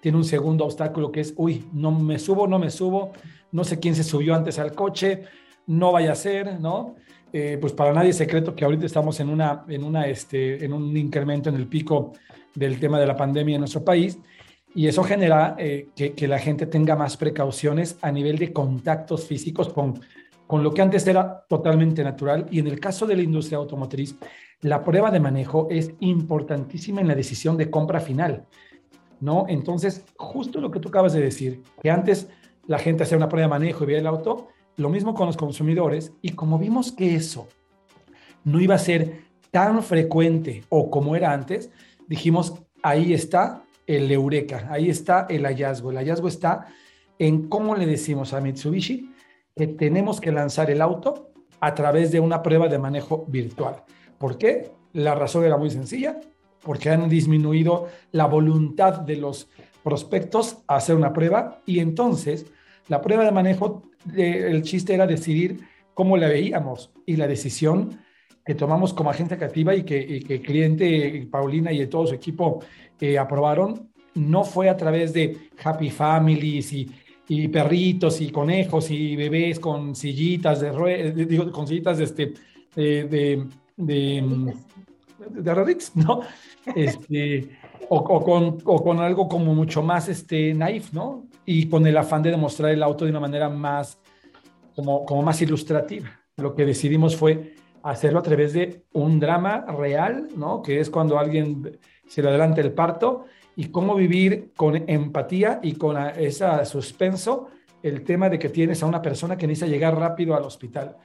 tiene 0.00 0.18
un 0.18 0.25
segundo 0.25 0.64
obstáculo 0.64 1.11
que 1.11 1.20
es, 1.20 1.32
uy, 1.37 1.64
no 1.73 1.90
me 1.90 2.18
subo, 2.18 2.46
no 2.46 2.58
me 2.58 2.70
subo, 2.70 3.12
no 3.52 3.64
sé 3.64 3.78
quién 3.78 3.94
se 3.94 4.04
subió 4.04 4.34
antes 4.34 4.58
al 4.58 4.75
coche, 4.75 5.23
no 5.66 5.92
vaya 5.92 6.12
a 6.12 6.16
ser, 6.16 6.61
¿no? 6.61 6.96
Eh, 7.32 7.58
pues 7.61 7.73
para 7.73 7.92
nadie 7.92 8.11
es 8.11 8.16
secreto 8.16 8.54
que 8.54 8.64
ahorita 8.64 8.87
estamos 8.87 9.18
en, 9.20 9.30
una, 9.30 9.64
en, 9.68 9.82
una, 9.82 10.06
este, 10.06 10.64
en 10.64 10.73
un 10.73 10.96
incremento 10.96 11.49
en 11.49 11.56
el 11.56 11.66
pico 11.66 12.12
del 12.54 12.78
tema 12.78 13.00
de 13.00 13.06
la 13.06 13.16
pandemia 13.16 13.56
en 13.56 13.61
nuestro 13.62 13.84
país 13.84 14.18
y 14.75 14.88
eso 14.88 15.04
genera 15.04 15.54
eh, 15.59 15.88
que, 15.95 16.14
que, 16.14 16.26
la 16.26 16.38
gente 16.38 16.66
tenga 16.66 16.97
más 16.97 17.16
precauciones 17.16 17.97
a 18.02 18.11
nivel 18.11 18.38
de 18.38 18.52
contactos 18.52 19.26
físicos 19.26 19.73
con, 19.73 20.00
con 20.47 20.62
lo 20.62 20.75
que 20.75 20.83
antes 20.83 21.07
era 21.07 21.45
totalmente 21.49 22.02
natural 22.02 22.47
y 22.50 22.59
en 22.59 22.66
el 22.66 22.81
caso 22.81 23.07
de 23.07 23.16
la 23.16 23.23
industria 23.23 23.59
automotriz, 23.59 24.16
la 24.61 24.83
prueba 24.83 25.11
de 25.11 25.21
manejo 25.21 25.69
es 25.71 25.93
importantísima 26.00 27.00
en 27.00 27.09
la 27.09 27.14
decisión 27.14 27.57
de 27.57 27.71
compra 27.71 28.00
final. 28.00 28.47
¿no? 29.21 29.47
Entonces, 29.49 30.04
justo 30.16 30.61
lo 30.61 30.71
que 30.71 30.81
tú 30.81 30.88
acabas 30.88 31.12
de 31.12 31.21
decir, 31.21 31.62
que 31.83 31.90
antes 31.90 32.28
la 32.66 32.78
gente 32.78 33.04
hacía 33.04 33.16
una 33.16 33.28
prueba 33.28 33.47
de 33.47 33.50
manejo 33.50 33.85
y 33.85 33.87
veía 33.87 34.00
el 34.00 34.07
auto, 34.07 34.49
lo 34.76 34.88
mismo 34.88 35.14
con 35.14 35.26
los 35.26 35.37
consumidores, 35.37 36.12
y 36.21 36.31
como 36.31 36.59
vimos 36.59 36.93
que 36.93 37.14
eso 37.14 37.47
no 38.43 38.61
iba 38.61 38.75
a 38.75 38.78
ser 38.78 39.23
tan 39.50 39.83
frecuente 39.83 40.64
o 40.69 40.90
como 40.90 41.14
era 41.14 41.33
antes, 41.33 41.71
dijimos, 42.07 42.54
ahí 42.83 43.14
está 43.14 43.64
el 43.86 44.10
eureka, 44.10 44.68
ahí 44.70 44.90
está 44.90 45.26
el 45.28 45.44
hallazgo. 45.44 45.90
El 45.90 45.98
hallazgo 45.98 46.28
está 46.28 46.66
en 47.18 47.48
cómo 47.48 47.76
le 47.76 47.86
decimos 47.86 48.32
a 48.32 48.40
Mitsubishi 48.40 49.10
que 49.56 49.66
tenemos 49.66 50.20
que 50.20 50.32
lanzar 50.32 50.70
el 50.70 50.82
auto 50.82 51.30
a 51.60 51.74
través 51.74 52.10
de 52.10 52.20
una 52.20 52.42
prueba 52.42 52.68
de 52.68 52.78
manejo 52.78 53.24
virtual. 53.28 53.84
¿Por 54.18 54.36
qué? 54.36 54.72
La 54.92 55.14
razón 55.14 55.44
era 55.44 55.56
muy 55.56 55.70
sencilla, 55.70 56.20
porque 56.60 56.90
han 56.90 57.08
disminuido 57.08 57.88
la 58.12 58.26
voluntad 58.26 59.00
de 59.00 59.16
los 59.16 59.48
prospectos 59.82 60.58
a 60.66 60.76
hacer 60.76 60.96
una 60.96 61.12
prueba 61.12 61.60
y 61.66 61.78
entonces 61.78 62.46
la 62.88 63.00
prueba 63.00 63.24
de 63.24 63.32
manejo, 63.32 63.82
el 64.16 64.62
chiste 64.62 64.94
era 64.94 65.06
decidir 65.06 65.60
cómo 65.94 66.16
la 66.16 66.28
veíamos 66.28 66.90
y 67.06 67.16
la 67.16 67.26
decisión 67.26 68.00
que 68.44 68.54
tomamos 68.54 68.92
como 68.92 69.10
agencia 69.10 69.36
creativa 69.36 69.74
y 69.74 69.84
que, 69.84 70.18
el 70.28 70.42
cliente 70.42 71.26
Paulina 71.30 71.72
y 71.72 71.86
todo 71.86 72.06
su 72.06 72.14
equipo 72.14 72.60
eh, 73.00 73.18
aprobaron, 73.18 73.90
no 74.14 74.44
fue 74.44 74.68
a 74.68 74.76
través 74.76 75.12
de 75.12 75.50
happy 75.62 75.90
families 75.90 76.72
y, 76.72 76.90
y, 77.28 77.48
perritos 77.48 78.20
y 78.20 78.30
conejos 78.30 78.90
y 78.90 79.16
bebés 79.16 79.58
con 79.58 79.94
sillitas 79.94 80.60
de 80.60 81.26
digo, 81.26 81.50
con 81.50 81.66
sillitas 81.66 81.98
de 81.98 82.04
este 82.04 82.34
de, 82.74 83.04
de, 83.04 83.46
de, 83.76 84.54
de 85.30 85.76
¿no? 85.94 86.20
Este, 86.74 87.50
o, 87.90 88.02
con, 88.24 88.58
o, 88.64 88.82
con, 88.82 88.98
algo 88.98 89.28
como 89.28 89.54
mucho 89.54 89.82
más 89.82 90.08
este, 90.08 90.54
naif, 90.54 90.94
¿no? 90.94 91.26
Y 91.44 91.68
con 91.68 91.86
el 91.86 91.96
afán 91.98 92.22
de 92.22 92.30
demostrar 92.30 92.70
el 92.70 92.82
auto 92.82 93.04
de 93.04 93.10
una 93.10 93.20
manera 93.20 93.50
más, 93.50 93.98
como, 94.74 95.04
como 95.04 95.22
más 95.22 95.42
ilustrativa. 95.42 96.08
Lo 96.38 96.54
que 96.54 96.64
decidimos 96.64 97.16
fue 97.16 97.54
hacerlo 97.84 98.18
a 98.18 98.22
través 98.22 98.52
de 98.52 98.84
un 98.92 99.20
drama 99.20 99.64
real, 99.78 100.28
¿no? 100.36 100.62
Que 100.62 100.80
es 100.80 100.90
cuando 100.90 101.18
alguien 101.18 101.78
se 102.06 102.22
le 102.22 102.28
adelanta 102.28 102.60
el 102.60 102.72
parto 102.72 103.26
y 103.56 103.66
cómo 103.66 103.94
vivir 103.94 104.52
con 104.56 104.88
empatía 104.88 105.60
y 105.62 105.74
con 105.74 105.96
ese 106.16 106.46
suspenso 106.64 107.48
el 107.82 108.02
tema 108.02 108.30
de 108.30 108.38
que 108.38 108.48
tienes 108.48 108.82
a 108.82 108.86
una 108.86 109.02
persona 109.02 109.36
que 109.36 109.46
necesita 109.46 109.70
llegar 109.70 109.98
rápido 109.98 110.34
al 110.34 110.44
hospital, 110.44 110.96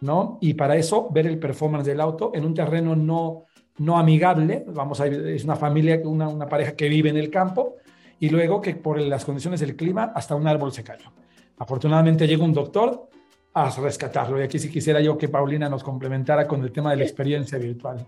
¿no? 0.00 0.38
Y 0.40 0.54
para 0.54 0.76
eso 0.76 1.08
ver 1.10 1.26
el 1.26 1.38
performance 1.38 1.86
del 1.86 2.00
auto 2.00 2.30
en 2.34 2.44
un 2.44 2.54
terreno 2.54 2.94
no 2.94 3.44
no 3.78 3.98
amigable, 3.98 4.64
vamos 4.68 5.00
a 5.00 5.06
es 5.06 5.42
una 5.44 5.56
familia, 5.56 6.00
una, 6.04 6.28
una 6.28 6.46
pareja 6.46 6.72
que 6.72 6.88
vive 6.88 7.08
en 7.08 7.16
el 7.16 7.30
campo, 7.30 7.76
y 8.18 8.28
luego 8.28 8.60
que 8.60 8.74
por 8.74 9.00
las 9.00 9.24
condiciones 9.24 9.60
del 9.60 9.74
clima 9.74 10.12
hasta 10.14 10.34
un 10.34 10.46
árbol 10.46 10.70
se 10.70 10.84
cayó. 10.84 11.10
Afortunadamente 11.56 12.26
llega 12.28 12.44
un 12.44 12.52
doctor 12.52 13.08
a 13.54 13.70
rescatarlo. 13.70 14.38
Y 14.38 14.42
aquí 14.42 14.58
sí 14.58 14.70
quisiera 14.70 15.00
yo 15.00 15.18
que 15.18 15.28
Paulina 15.28 15.68
nos 15.68 15.82
complementara 15.82 16.46
con 16.46 16.62
el 16.62 16.72
tema 16.72 16.90
de 16.90 16.98
la 16.98 17.04
experiencia 17.04 17.58
virtual. 17.58 18.06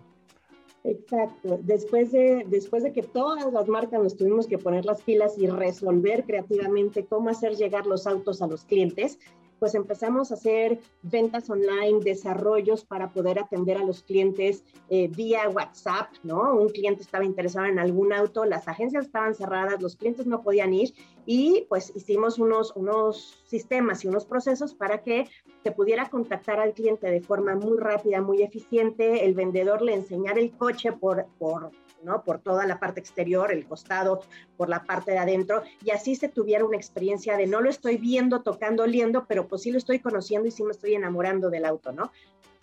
Exacto. 0.85 1.61
Después 1.63 2.11
de, 2.11 2.45
después 2.49 2.83
de 2.83 2.93
que 2.93 3.03
todas 3.03 3.53
las 3.53 3.69
marcas 3.69 4.03
nos 4.03 4.17
tuvimos 4.17 4.47
que 4.47 4.59
poner 4.59 4.85
las 4.85 5.01
pilas 5.03 5.39
y 5.39 5.47
resolver 5.47 6.25
creativamente 6.25 7.07
cómo 7.07 7.31
hacer 7.31 7.55
llegar 7.55 7.87
los 7.87 8.07
autos 8.07 8.43
a 8.43 8.49
los 8.49 8.65
clientes, 8.65 9.19
pues 9.63 9.77
empezamos 9.77 10.33
a 10.33 10.35
hacer 10.35 10.81
ventas 11.03 11.49
online, 11.49 12.01
desarrollos 12.03 12.85
para 12.85 13.13
poder 13.13 13.39
atender 13.39 13.77
a 13.77 13.85
los 13.85 14.03
clientes 14.03 14.65
eh, 14.91 15.07
vía 15.07 15.49
WhatsApp, 15.49 16.09
¿no? 16.25 16.57
Un 16.57 16.71
cliente 16.71 17.03
estaba 17.03 17.25
interesado 17.25 17.67
en 17.67 17.79
algún 17.79 18.13
auto, 18.13 18.45
las 18.45 18.67
agencias 18.67 19.07
estaban 19.07 19.37
cerradas, 19.37 19.81
los 19.81 19.95
clientes 19.95 20.27
no 20.27 20.43
podían 20.43 20.75
ir 20.75 20.93
y 21.27 21.67
pues 21.69 21.93
hicimos 21.95 22.39
unos, 22.39 22.73
unos 22.75 23.43
sistemas 23.47 24.05
y 24.05 24.09
unos 24.09 24.25
procesos 24.27 24.75
para 24.75 25.03
que 25.03 25.29
se 25.63 25.73
pudiera 25.73 26.09
contactar 26.11 26.59
al 26.59 26.75
cliente 26.75 27.11
de 27.11 27.21
forma 27.21 27.55
muy 27.55 27.79
rápida, 27.79 28.21
muy 28.21 28.43
eficiente, 28.43 29.25
el 29.25 29.35
vendedor 29.35 29.83
le 29.83 29.95
enseñara 29.95 30.41
el 30.41 30.53
coche 30.53 30.93
por, 30.93 31.27
por 31.39 31.71
¿no? 32.03 32.25
Por 32.25 32.41
toda 32.41 32.67
la 32.67 32.79
parte 32.79 33.01
exterior, 33.01 33.53
el 33.53 33.67
costado, 33.67 34.23
por 34.57 34.69
la 34.69 34.83
parte 34.85 35.13
de 35.13 35.19
adentro, 35.19 35.63
y 35.85 35.91
así 35.91 36.17
se 36.17 36.29
tuviera 36.29 36.65
una 36.65 36.77
experiencia 36.77 37.37
de 37.37 37.47
no 37.47 37.61
lo 37.61 37.71
estoy 37.71 37.97
viendo, 37.97 38.43
tocando, 38.43 38.83
oliendo, 38.83 39.25
pero 39.27 39.47
pues 39.47 39.63
sí 39.63 39.71
lo 39.71 39.79
estoy 39.79 40.01
conociendo 40.01 40.49
y 40.49 40.51
sí 40.51 40.65
me 40.65 40.73
estoy 40.73 40.95
enamorando 40.95 41.51
del 41.51 41.65
auto, 41.65 41.93
¿no? 41.93 42.11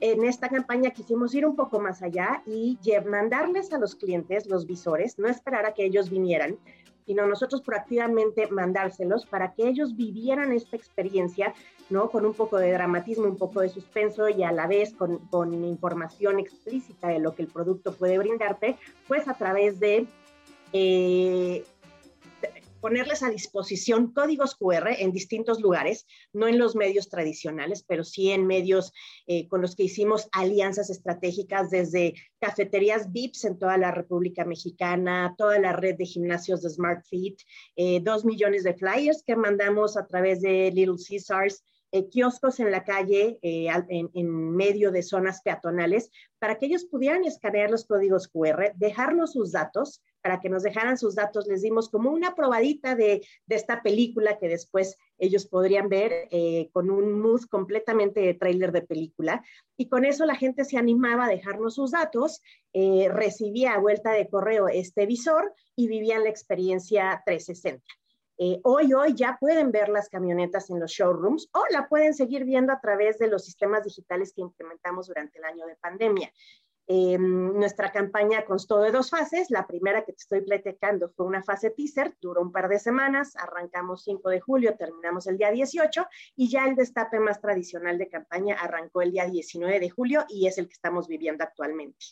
En 0.01 0.23
esta 0.23 0.47
campaña 0.47 0.91
quisimos 0.91 1.33
ir 1.35 1.45
un 1.45 1.55
poco 1.57 1.79
más 1.79 2.01
allá 2.01 2.41
y 2.45 2.77
mandarles 3.05 3.73
a 3.73 3.77
los 3.77 3.95
clientes 3.95 4.45
los 4.47 4.65
visores, 4.65 5.19
no 5.19 5.27
esperar 5.27 5.65
a 5.65 5.73
que 5.73 5.83
ellos 5.83 6.09
vinieran, 6.09 6.57
sino 7.09 7.25
nosotros 7.25 7.63
proactivamente 7.63 8.45
mandárselos 8.51 9.25
para 9.25 9.55
que 9.55 9.67
ellos 9.67 9.95
vivieran 9.95 10.51
esta 10.51 10.75
experiencia, 10.75 11.55
¿no? 11.89 12.11
Con 12.11 12.23
un 12.23 12.35
poco 12.35 12.57
de 12.57 12.71
dramatismo, 12.71 13.25
un 13.25 13.35
poco 13.35 13.61
de 13.61 13.69
suspenso 13.69 14.29
y 14.29 14.43
a 14.43 14.51
la 14.51 14.67
vez 14.67 14.93
con, 14.93 15.17
con 15.31 15.51
información 15.65 16.37
explícita 16.37 17.07
de 17.07 17.17
lo 17.17 17.33
que 17.33 17.41
el 17.41 17.47
producto 17.47 17.95
puede 17.95 18.19
brindarte, 18.19 18.77
pues 19.07 19.27
a 19.27 19.33
través 19.33 19.79
de 19.79 20.05
eh, 20.71 21.65
ponerles 22.81 23.24
a 23.24 23.29
disposición 23.29 24.13
códigos 24.13 24.55
QR 24.55 24.89
en 24.98 25.12
distintos 25.12 25.62
lugares, 25.62 26.05
no 26.33 26.48
en 26.48 26.59
los 26.59 26.75
medios 26.75 27.09
tradicionales, 27.09 27.83
pero 27.88 28.03
sí 28.03 28.31
en 28.31 28.48
medios 28.48 28.93
eh, 29.27 29.48
con 29.48 29.62
los 29.62 29.75
que 29.75 29.83
hicimos 29.83 30.29
alianzas 30.31 30.89
estratégicas 30.89 31.69
desde 31.69 32.15
cafeterías 32.39 33.12
VIPs 33.12 33.45
en 33.45 33.59
toda 33.59 33.77
la 33.77 33.91
República 33.91 34.45
Mexicana, 34.45 35.36
toda 35.38 35.59
la 35.59 35.74
red 35.74 35.95
de 35.95 36.05
gimnasios 36.05 36.62
de 36.62 36.69
Smart 36.69 37.05
Fit, 37.05 37.39
eh, 37.75 38.00
dos 38.01 38.25
millones 38.25 38.63
de 38.63 38.74
flyers 38.74 39.24
que 39.24 39.36
mandamos 39.36 39.98
a 39.98 40.07
través 40.07 40.41
de 40.41 40.71
Little 40.71 40.95
Caesars, 41.05 41.63
eh, 41.91 42.07
kioscos 42.07 42.59
en 42.59 42.69
la 42.69 42.83
calle, 42.83 43.39
eh, 43.41 43.67
en, 43.89 44.55
medio 44.55 44.91
de 44.91 45.01
zonas 45.01 45.41
peatonales, 45.41 46.12
para 46.38 46.59
que 46.59 46.67
ellos 46.67 46.86
pudieran 46.86 47.25
escanear 47.25 47.71
los 47.71 47.86
códigos 47.86 48.27
QR, 48.27 48.74
dejarnos 48.75 49.33
sus 49.33 49.51
datos, 49.51 50.03
para 50.21 50.39
que 50.39 50.49
nos 50.49 50.63
dejaran 50.63 50.97
sus 50.97 51.15
datos. 51.15 51.47
Les 51.47 51.61
dimos 51.61 51.89
como 51.89 52.11
una 52.11 52.35
probadita 52.35 52.95
de, 52.95 53.25
esta 53.47 53.81
película 53.81 54.38
que 54.38 54.47
después 54.47 54.97
ellos 55.17 55.45
podrían 55.45 55.89
ver 55.89 56.27
eh, 56.31 56.69
con 56.71 56.89
un 56.89 57.19
mood 57.19 57.43
completamente 57.49 58.21
de 58.21 58.33
trailer 58.33 58.71
de 58.71 58.81
película. 58.81 59.43
Y 59.77 59.89
con 59.89 60.05
eso 60.05 60.25
la 60.25 60.35
gente 60.35 60.65
se 60.65 60.77
animaba 60.77 61.25
a 61.25 61.29
dejarnos 61.29 61.75
sus 61.75 61.91
datos, 61.91 62.41
recibía 62.73 63.73
a 63.73 63.79
vuelta 63.79 64.11
de 64.11 64.29
correo 64.29 64.67
este 64.67 65.05
visor 65.05 65.53
y 65.75 65.88
vivían 65.88 66.23
la 66.23 66.29
experiencia 66.29 67.21
360. 67.25 67.83
Eh, 68.41 68.61
hoy, 68.63 68.93
hoy 68.93 69.13
ya 69.15 69.38
pueden 69.38 69.69
ver 69.69 69.89
las 69.89 70.07
camionetas 70.07 70.69
en 70.69 70.79
los 70.79 70.91
showrooms 70.91 71.49
o 71.51 71.61
la 71.71 71.89
pueden 71.89 72.13
seguir 72.13 72.45
viendo 72.45 72.71
a 72.71 72.79
través 72.79 73.19
de 73.19 73.27
los 73.27 73.43
sistemas 73.43 73.83
digitales 73.83 74.31
que 74.33 74.41
implementamos 74.41 75.07
durante 75.07 75.39
el 75.39 75.43
año 75.43 75.65
de 75.67 75.75
pandemia. 75.75 76.31
Em, 76.91 77.53
nuestra 77.53 77.91
campaña 77.91 78.46
constó 78.46 78.79
de 78.79 78.91
dos 78.91 79.12
fases. 79.12 79.51
La 79.51 79.67
primera 79.67 80.03
que 80.03 80.12
te 80.12 80.22
estoy 80.22 80.41
platicando 80.41 81.10
fue 81.10 81.27
una 81.27 81.43
fase 81.43 81.69
teaser, 81.69 82.15
duró 82.19 82.41
un 82.41 82.51
par 82.51 82.67
de 82.67 82.79
semanas, 82.79 83.36
arrancamos 83.36 84.03
5 84.05 84.27
de 84.29 84.39
julio, 84.39 84.75
terminamos 84.75 85.27
el 85.27 85.38
día 85.38 85.51
18 85.51 86.08
y 86.36 86.50
ya 86.50 86.65
el 86.65 86.75
destape 86.75 87.19
más 87.19 87.39
tradicional 87.39 88.00
de 88.00 88.10
campaña 88.10 88.55
arrancó 88.55 89.03
el 89.03 89.12
día 89.12 89.27
19 89.27 89.79
de 89.79 89.89
julio 89.91 90.25
y 90.29 90.48
es 90.48 90.58
el 90.58 90.65
que 90.65 90.74
estamos 90.74 91.08
viviendo 91.08 91.43
actualmente. 91.43 92.08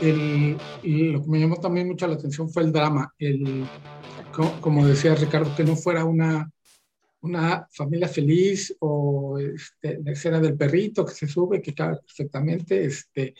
lo 0.00 1.22
que 1.22 1.28
me 1.30 1.38
llamó 1.38 1.60
también 1.60 1.86
mucho 1.86 2.08
la 2.08 2.14
atención 2.14 2.50
fue 2.50 2.64
el 2.64 2.72
drama, 2.72 3.14
el, 3.16 3.64
como 4.60 4.84
decía 4.88 5.14
Ricardo, 5.14 5.54
que 5.54 5.62
no 5.62 5.76
fuera 5.76 6.04
una, 6.04 6.50
una 7.22 7.68
familia 7.70 8.08
feliz 8.08 8.76
o 8.80 9.38
este, 9.38 10.00
la 10.02 10.12
escena 10.12 10.40
del 10.40 10.56
perrito 10.56 11.04
que 11.04 11.14
se 11.14 11.26
sube, 11.26 11.62
que 11.62 11.74
cabe 11.74 11.96
perfectamente. 11.96 12.84
Este, 12.84 13.34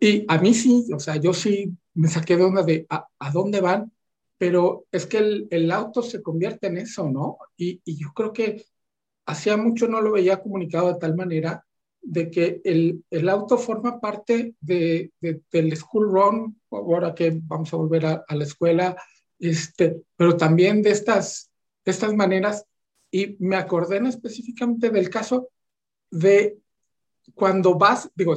y 0.00 0.24
a 0.28 0.38
mí 0.38 0.54
sí, 0.54 0.86
o 0.94 0.98
sea, 0.98 1.16
yo 1.16 1.32
sí 1.32 1.76
me 1.94 2.08
saqué 2.08 2.36
de 2.36 2.44
onda 2.44 2.62
de 2.62 2.86
a, 2.88 3.06
dónde 3.32 3.60
van, 3.60 3.92
pero 4.38 4.86
es 4.92 5.06
que 5.06 5.18
el, 5.18 5.48
el, 5.50 5.70
auto 5.72 6.02
se 6.02 6.22
convierte 6.22 6.68
en 6.68 6.78
eso, 6.78 7.10
¿no? 7.10 7.38
Y, 7.56 7.80
y, 7.84 7.98
yo 7.98 8.12
creo 8.14 8.32
que 8.32 8.64
hacía 9.26 9.56
mucho 9.56 9.88
no 9.88 10.00
lo 10.00 10.12
veía 10.12 10.40
comunicado 10.40 10.92
de 10.92 11.00
tal 11.00 11.16
manera 11.16 11.64
de 12.00 12.30
que 12.30 12.60
el, 12.64 13.04
el 13.10 13.28
auto 13.28 13.58
forma 13.58 14.00
parte 14.00 14.54
de, 14.60 15.12
del 15.20 15.76
school 15.76 16.10
run, 16.10 16.60
ahora 16.70 17.14
que 17.14 17.38
vamos 17.42 17.72
a 17.72 17.76
volver 17.76 18.06
a, 18.06 18.24
a 18.26 18.34
la 18.36 18.44
escuela, 18.44 18.96
este, 19.38 20.02
pero 20.16 20.36
también 20.36 20.82
de 20.82 20.90
estas, 20.90 21.47
de 21.88 21.92
estas 21.92 22.14
maneras. 22.14 22.66
Y 23.10 23.36
me 23.38 23.56
acordé 23.56 23.96
específicamente 24.06 24.90
del 24.90 25.08
caso 25.08 25.48
de 26.10 26.58
cuando 27.34 27.78
vas, 27.78 28.10
digo, 28.14 28.34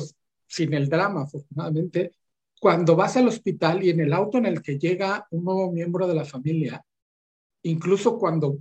sin 0.48 0.74
el 0.74 0.88
drama, 0.88 1.24
afortunadamente, 1.24 2.13
cuando 2.62 2.96
vas 2.96 3.17
al 3.17 3.27
hospital 3.27 3.84
y 3.84 3.89
en 3.89 4.00
el 4.00 4.13
auto 4.13 4.38
en 4.38 4.46
el 4.46 4.62
que 4.62 4.79
llega 4.79 5.27
un 5.31 5.43
nuevo 5.43 5.70
miembro 5.70 6.08
de 6.08 6.15
la 6.15 6.24
familia, 6.24 6.81
incluso 7.63 8.17
cuando, 8.17 8.60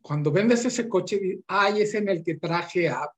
cuando 0.00 0.30
vendes 0.30 0.64
ese 0.64 0.88
coche, 0.88 1.40
ay, 1.48 1.82
es 1.82 1.94
en 1.94 2.08
el 2.08 2.22
que 2.22 2.36
traje 2.36 2.88
a... 2.88 3.10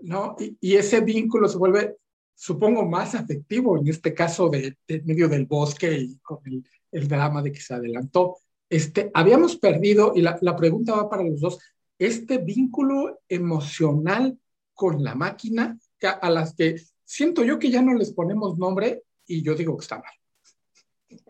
¿no? 0.00 0.36
Y, 0.38 0.56
y, 0.58 0.76
ese 0.76 1.00
vínculo 1.00 1.48
se 1.48 1.58
vuelve, 1.58 1.96
supongo, 2.34 2.88
más 2.88 3.14
afectivo 3.14 3.78
en 3.78 3.88
este 3.88 4.14
caso 4.14 4.48
de, 4.48 4.78
de 4.88 5.02
medio 5.02 5.28
del 5.28 5.44
bosque 5.44 5.92
y 5.92 6.16
con 6.18 6.38
el, 6.46 6.64
el 6.92 7.08
drama 7.08 7.42
de 7.42 7.52
que 7.52 7.60
se 7.60 7.74
adelantó. 7.74 8.38
Este, 8.72 9.10
habíamos 9.12 9.58
perdido, 9.58 10.14
y 10.16 10.22
la, 10.22 10.38
la 10.40 10.56
pregunta 10.56 10.94
va 10.94 11.10
para 11.10 11.22
los 11.22 11.42
dos, 11.42 11.58
este 11.98 12.38
vínculo 12.38 13.20
emocional 13.28 14.38
con 14.72 15.04
la 15.04 15.14
máquina 15.14 15.78
a 16.00 16.30
las 16.30 16.54
que 16.54 16.76
siento 17.04 17.44
yo 17.44 17.58
que 17.58 17.70
ya 17.70 17.82
no 17.82 17.92
les 17.92 18.14
ponemos 18.14 18.56
nombre 18.56 19.02
y 19.26 19.42
yo 19.42 19.54
digo 19.54 19.76
que 19.76 19.82
está 19.82 19.96
mal. 19.96 21.20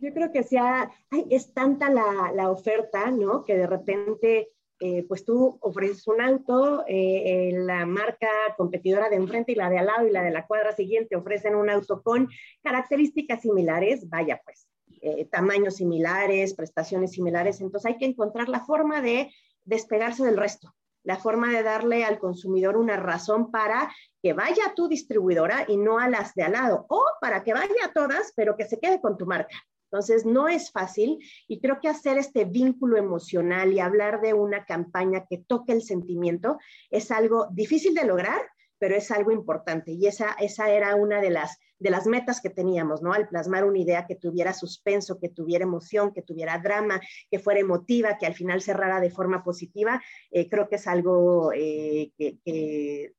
Yo 0.00 0.12
creo 0.12 0.30
que 0.32 0.42
sea, 0.42 0.90
es 1.30 1.54
tanta 1.54 1.88
la, 1.88 2.30
la, 2.34 2.50
oferta, 2.50 3.10
¿no? 3.10 3.42
Que 3.42 3.56
de 3.56 3.66
repente, 3.66 4.50
eh, 4.80 5.06
pues 5.08 5.24
tú 5.24 5.56
ofreces 5.62 6.06
un 6.08 6.20
auto, 6.20 6.84
eh, 6.86 7.52
la 7.54 7.86
marca 7.86 8.28
competidora 8.58 9.08
de 9.08 9.16
enfrente 9.16 9.52
y 9.52 9.54
la 9.54 9.70
de 9.70 9.78
al 9.78 9.86
lado 9.86 10.06
y 10.06 10.10
la 10.10 10.22
de 10.22 10.30
la 10.30 10.46
cuadra 10.46 10.76
siguiente 10.76 11.16
ofrecen 11.16 11.54
un 11.54 11.70
auto 11.70 12.02
con 12.02 12.28
características 12.62 13.40
similares, 13.40 14.06
vaya 14.10 14.42
pues, 14.44 14.69
eh, 15.00 15.26
tamaños 15.30 15.76
similares, 15.76 16.54
prestaciones 16.54 17.12
similares. 17.12 17.60
Entonces 17.60 17.92
hay 17.92 17.98
que 17.98 18.06
encontrar 18.06 18.48
la 18.48 18.64
forma 18.64 19.00
de 19.00 19.32
despegarse 19.64 20.24
del 20.24 20.36
resto, 20.36 20.74
la 21.02 21.16
forma 21.16 21.50
de 21.52 21.62
darle 21.62 22.04
al 22.04 22.18
consumidor 22.18 22.76
una 22.76 22.96
razón 22.96 23.50
para 23.50 23.92
que 24.22 24.32
vaya 24.32 24.66
a 24.66 24.74
tu 24.74 24.88
distribuidora 24.88 25.64
y 25.68 25.76
no 25.76 25.98
a 25.98 26.08
las 26.08 26.34
de 26.34 26.42
al 26.42 26.52
lado, 26.52 26.86
o 26.88 27.04
para 27.20 27.42
que 27.42 27.54
vaya 27.54 27.84
a 27.84 27.92
todas, 27.92 28.32
pero 28.36 28.56
que 28.56 28.66
se 28.66 28.78
quede 28.78 29.00
con 29.00 29.16
tu 29.16 29.26
marca. 29.26 29.56
Entonces, 29.90 30.24
no 30.24 30.46
es 30.46 30.70
fácil 30.70 31.18
y 31.48 31.60
creo 31.60 31.80
que 31.80 31.88
hacer 31.88 32.16
este 32.16 32.44
vínculo 32.44 32.96
emocional 32.96 33.72
y 33.72 33.80
hablar 33.80 34.20
de 34.20 34.34
una 34.34 34.64
campaña 34.64 35.24
que 35.28 35.38
toque 35.38 35.72
el 35.72 35.82
sentimiento 35.82 36.58
es 36.90 37.10
algo 37.10 37.48
difícil 37.50 37.94
de 37.94 38.04
lograr, 38.04 38.40
pero 38.80 38.96
es 38.96 39.10
algo 39.10 39.30
importante 39.30 39.92
y 39.92 40.06
esa, 40.06 40.32
esa 40.40 40.70
era 40.70 40.96
una 40.96 41.20
de 41.20 41.30
las, 41.30 41.58
de 41.78 41.90
las 41.90 42.06
metas 42.06 42.40
que 42.40 42.48
teníamos, 42.48 43.02
¿no? 43.02 43.12
Al 43.12 43.28
plasmar 43.28 43.64
una 43.64 43.78
idea 43.78 44.06
que 44.06 44.16
tuviera 44.16 44.54
suspenso, 44.54 45.20
que 45.20 45.28
tuviera 45.28 45.64
emoción, 45.64 46.12
que 46.12 46.22
tuviera 46.22 46.58
drama, 46.58 46.98
que 47.30 47.38
fuera 47.38 47.60
emotiva, 47.60 48.16
que 48.16 48.26
al 48.26 48.34
final 48.34 48.62
cerrara 48.62 48.98
de 48.98 49.10
forma 49.10 49.44
positiva, 49.44 50.02
eh, 50.30 50.48
creo 50.48 50.68
que 50.68 50.76
es 50.76 50.86
algo 50.86 51.52
eh, 51.54 52.10
que, 52.16 53.12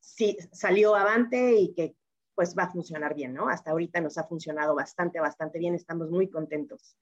sí 0.00 0.36
salió 0.52 0.94
avante 0.96 1.54
y 1.54 1.72
que 1.72 1.94
pues 2.34 2.54
va 2.58 2.64
a 2.64 2.72
funcionar 2.72 3.14
bien, 3.14 3.32
¿no? 3.32 3.48
Hasta 3.48 3.70
ahorita 3.70 4.00
nos 4.00 4.18
ha 4.18 4.24
funcionado 4.24 4.74
bastante, 4.74 5.20
bastante 5.20 5.60
bien, 5.60 5.76
estamos 5.76 6.10
muy 6.10 6.28
contentos. 6.28 6.96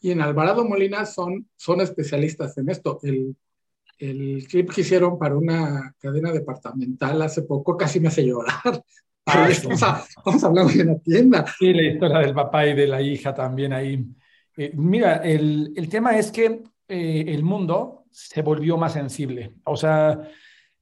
Y 0.00 0.12
en 0.12 0.20
Alvarado 0.20 0.64
Molina 0.64 1.04
son, 1.04 1.50
son 1.56 1.80
especialistas 1.80 2.56
en 2.56 2.70
esto. 2.70 3.00
El, 3.02 3.36
el 3.98 4.46
clip 4.48 4.70
que 4.72 4.82
hicieron 4.82 5.18
para 5.18 5.36
una 5.36 5.94
cadena 5.98 6.32
departamental 6.32 7.22
hace 7.22 7.42
poco 7.42 7.76
casi 7.76 8.00
me 8.00 8.08
hace 8.08 8.26
llorar. 8.26 8.54
Ah, 9.28 9.50
vamos, 10.24 10.44
a, 10.44 10.46
hablar 10.46 10.66
de 10.66 10.84
la 10.84 10.98
tienda. 11.00 11.44
Sí, 11.58 11.72
la 11.72 11.82
historia 11.82 12.18
del 12.20 12.32
papá 12.32 12.64
y 12.64 12.74
de 12.76 12.86
la 12.86 13.02
hija 13.02 13.34
también 13.34 13.72
ahí. 13.72 14.06
Eh, 14.56 14.70
mira, 14.76 15.16
el, 15.16 15.72
el, 15.74 15.88
tema 15.88 16.16
es 16.16 16.30
que 16.30 16.62
eh, 16.86 17.24
el 17.26 17.42
mundo 17.42 18.04
se 18.08 18.42
volvió 18.42 18.76
más 18.76 18.92
sensible. 18.92 19.54
O 19.64 19.76
sea, 19.76 20.30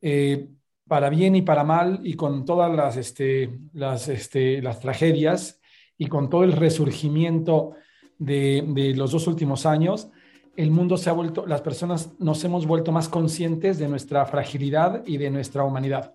eh, 0.02 0.46
para 0.86 1.08
bien 1.08 1.34
y 1.36 1.40
para 1.40 1.64
mal, 1.64 2.00
y 2.04 2.16
con 2.16 2.44
todas 2.44 2.70
las, 2.76 2.98
este, 2.98 3.50
las, 3.72 4.08
este, 4.08 4.60
las 4.60 4.78
tragedias 4.78 5.58
y 5.96 6.08
con 6.08 6.28
todo 6.28 6.44
el 6.44 6.52
resurgimiento 6.52 7.76
de, 8.18 8.62
de 8.68 8.94
los 8.94 9.12
dos 9.12 9.26
últimos 9.26 9.64
años, 9.64 10.10
el 10.56 10.70
mundo 10.70 10.96
se 10.96 11.10
ha 11.10 11.12
vuelto, 11.12 11.46
las 11.46 11.62
personas 11.62 12.10
nos 12.18 12.42
hemos 12.44 12.66
vuelto 12.66 12.92
más 12.92 13.08
conscientes 13.08 13.78
de 13.78 13.88
nuestra 13.88 14.24
fragilidad 14.26 15.02
y 15.06 15.16
de 15.16 15.30
nuestra 15.30 15.64
humanidad. 15.64 16.14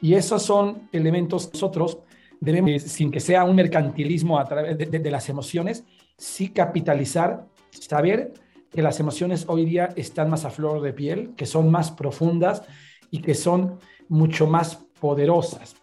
Y 0.00 0.14
esos 0.14 0.42
son 0.42 0.88
elementos 0.92 1.50
nosotros 1.52 1.98
debemos, 2.40 2.82
sin 2.82 3.10
que 3.10 3.20
sea 3.20 3.44
un 3.44 3.54
mercantilismo 3.54 4.38
a 4.38 4.44
través 4.44 4.78
de, 4.78 5.10
las 5.10 5.28
emociones, 5.28 5.84
sí 6.16 6.48
capitalizar, 6.48 7.46
saber 7.70 8.32
que 8.70 8.82
las 8.82 8.98
emociones 8.98 9.44
hoy 9.48 9.64
día 9.64 9.90
están 9.96 10.30
más 10.30 10.44
a 10.44 10.50
flor 10.50 10.80
de 10.80 10.92
piel, 10.92 11.34
que 11.36 11.46
son 11.46 11.70
más 11.70 11.90
profundas 11.90 12.62
y 13.10 13.20
que 13.20 13.34
son 13.34 13.78
mucho 14.08 14.46
más 14.46 14.76
poderosas. 15.00 15.76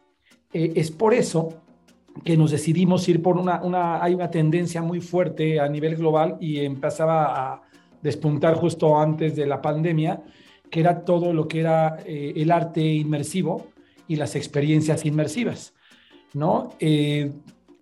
Eh, 0.52 0.74
es 0.76 0.92
por 0.92 1.14
eso 1.14 1.62
que 2.24 2.36
nos 2.36 2.52
decidimos 2.52 3.08
ir 3.08 3.22
por 3.22 3.38
una, 3.38 3.62
una, 3.62 4.04
hay 4.04 4.16
una 4.16 4.32
tendencia 4.32 4.82
muy 4.82 5.02
fuerte 5.02 5.60
a 5.60 5.68
nivel 5.70 5.96
global 5.96 6.38
y 6.40 6.60
empezaba 6.60 7.54
a, 7.54 7.67
despuntar 8.02 8.56
justo 8.56 9.00
antes 9.00 9.36
de 9.36 9.46
la 9.46 9.62
pandemia, 9.62 10.24
que 10.70 10.80
era 10.80 11.04
todo 11.04 11.34
lo 11.34 11.48
que 11.48 11.60
era 11.60 11.98
eh, 12.06 12.34
el 12.36 12.52
arte 12.52 12.82
inmersivo 12.82 13.68
y 14.08 14.16
las 14.16 14.36
experiencias 14.36 15.06
inmersivas, 15.06 15.74
¿no? 16.34 16.76
Eh, 16.80 17.32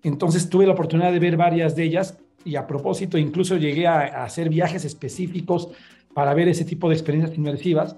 entonces 0.03 0.49
tuve 0.49 0.67
la 0.67 0.73
oportunidad 0.73 1.11
de 1.11 1.19
ver 1.19 1.37
varias 1.37 1.75
de 1.75 1.83
ellas 1.83 2.17
y 2.43 2.55
a 2.55 2.67
propósito 2.67 3.17
incluso 3.17 3.57
llegué 3.57 3.87
a, 3.87 4.23
hacer 4.23 4.49
viajes 4.49 4.85
específicos 4.85 5.69
para 6.13 6.33
ver 6.33 6.47
ese 6.47 6.63
tipo 6.63 6.87
de 6.87 6.95
experiencias 6.95 7.35
inmersivas 7.37 7.95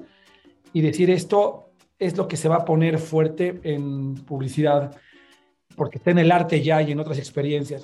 y 0.74 0.82
decir 0.82 1.12
esto 1.12 1.70
es 2.00 2.16
lo 2.16 2.28
que 2.28 2.38
se 2.38 2.48
va 2.48 2.58
a 2.58 2.66
poner 2.66 2.98
fuerte 2.98 3.60
en 3.64 4.16
publicidad 4.16 4.96
porque 5.76 5.98
está 5.98 6.12
en 6.12 6.20
el 6.20 6.32
arte 6.32 6.64
ya 6.64 6.82
y 6.82 6.92
en 6.92 7.00
otras 7.00 7.20
experiencias 7.20 7.84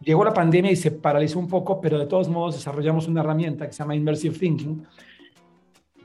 llegó 0.00 0.24
la 0.24 0.34
pandemia 0.34 0.70
y 0.70 0.76
se 0.76 0.90
paralizó 0.90 1.38
un 1.38 1.48
poco, 1.48 1.80
pero 1.80 1.98
de 1.98 2.06
todos 2.06 2.28
modos 2.28 2.56
desarrollamos 2.56 3.08
una 3.08 3.20
herramienta 3.20 3.66
que 3.66 3.72
se 3.72 3.78
llama 3.78 3.94
Immersive 3.94 4.38
Thinking, 4.38 4.86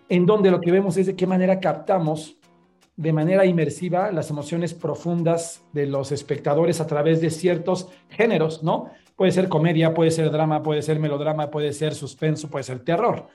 en 0.10 0.26
donde 0.26 0.52
lo 0.52 0.60
que 0.60 0.72
vemos 0.72 0.98
es 0.98 1.08
de 1.08 1.16
qué 1.16 1.28
manera 1.28 1.60
captamos 1.60 2.40
de 3.00 3.14
manera 3.14 3.46
inmersiva 3.46 4.12
las 4.12 4.30
emociones 4.30 4.74
profundas 4.74 5.64
de 5.72 5.86
los 5.86 6.12
espectadores 6.12 6.82
a 6.82 6.88
través 6.88 7.22
de 7.22 7.30
ciertos 7.30 7.88
géneros, 8.10 8.62
¿no? 8.62 8.90
Puede 9.16 9.32
ser 9.32 9.48
comedia, 9.48 9.94
puede 9.94 10.12
ser 10.12 10.30
drama, 10.32 10.62
puede 10.64 10.82
ser 10.82 11.00
melodrama, 11.00 11.50
puede 11.50 11.72
ser 11.72 11.96
suspenso, 11.96 12.50
puede 12.50 12.64
ser 12.64 12.80
terror, 12.80 13.28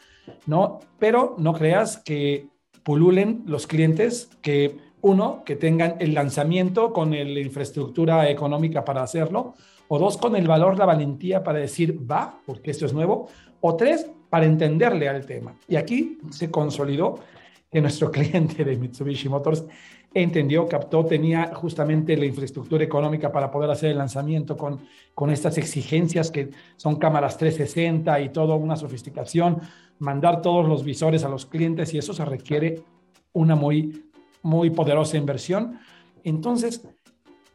¿no? 0.45 0.81
Pero 0.99 1.35
no 1.39 1.55
creas 1.55 1.97
que 1.97 2.49
pululen 2.83 3.43
los 3.47 3.67
clientes 3.67 4.29
que, 4.43 4.77
uno, 5.01 5.43
que 5.47 5.57
tengan 5.57 5.97
el 5.99 6.13
lanzamiento 6.13 6.93
con 6.93 7.13
la 7.13 7.41
infraestructura 7.41 8.29
económica 8.29 8.85
para 8.85 9.03
hacerlo, 9.03 9.55
o 9.89 9.99
dos, 9.99 10.17
con 10.17 10.37
el 10.37 10.47
valor, 10.47 10.79
la 10.79 10.87
valentía 10.87 11.43
para 11.43 11.59
decir, 11.59 11.99
va, 12.11 12.39
porque 12.47 12.71
esto 12.71 12.87
es 12.87 12.93
nuevo, 12.93 13.29
o 13.61 13.77
tres, 13.77 14.11
para 14.31 14.47
entenderle 14.47 15.09
al 15.09 15.25
tema. 15.27 15.55
Y 15.69 15.77
aquí 15.77 16.19
se 16.31 16.51
consolidó 16.51 17.21
que 17.71 17.81
nuestro 17.81 18.11
cliente 18.13 18.65
de 18.65 18.77
Mitsubishi 18.77 19.29
Motors 19.29 19.65
entendió, 20.15 20.67
captó, 20.69 21.05
tenía 21.05 21.53
justamente 21.55 22.17
la 22.17 22.25
infraestructura 22.25 22.85
económica 22.85 23.33
para 23.33 23.51
poder 23.51 23.71
hacer 23.71 23.91
el 23.91 23.99
lanzamiento 23.99 24.57
con, 24.57 24.81
con 25.13 25.31
estas 25.31 25.59
exigencias 25.59 26.31
que 26.31 26.51
son 26.77 26.97
cámaras 26.97 27.37
360 27.37 28.21
y 28.21 28.29
toda 28.29 28.55
una 28.55 28.77
sofisticación, 28.77 29.61
mandar 29.99 30.41
todos 30.41 30.69
los 30.69 30.85
visores 30.85 31.25
a 31.25 31.29
los 31.29 31.47
clientes 31.47 31.93
y 31.95 31.99
eso 31.99 32.13
se 32.13 32.25
requiere 32.25 32.83
una 33.33 33.57
muy, 33.57 34.05
muy 34.43 34.71
poderosa 34.71 35.17
inversión. 35.17 35.81
Entonces, 36.23 36.87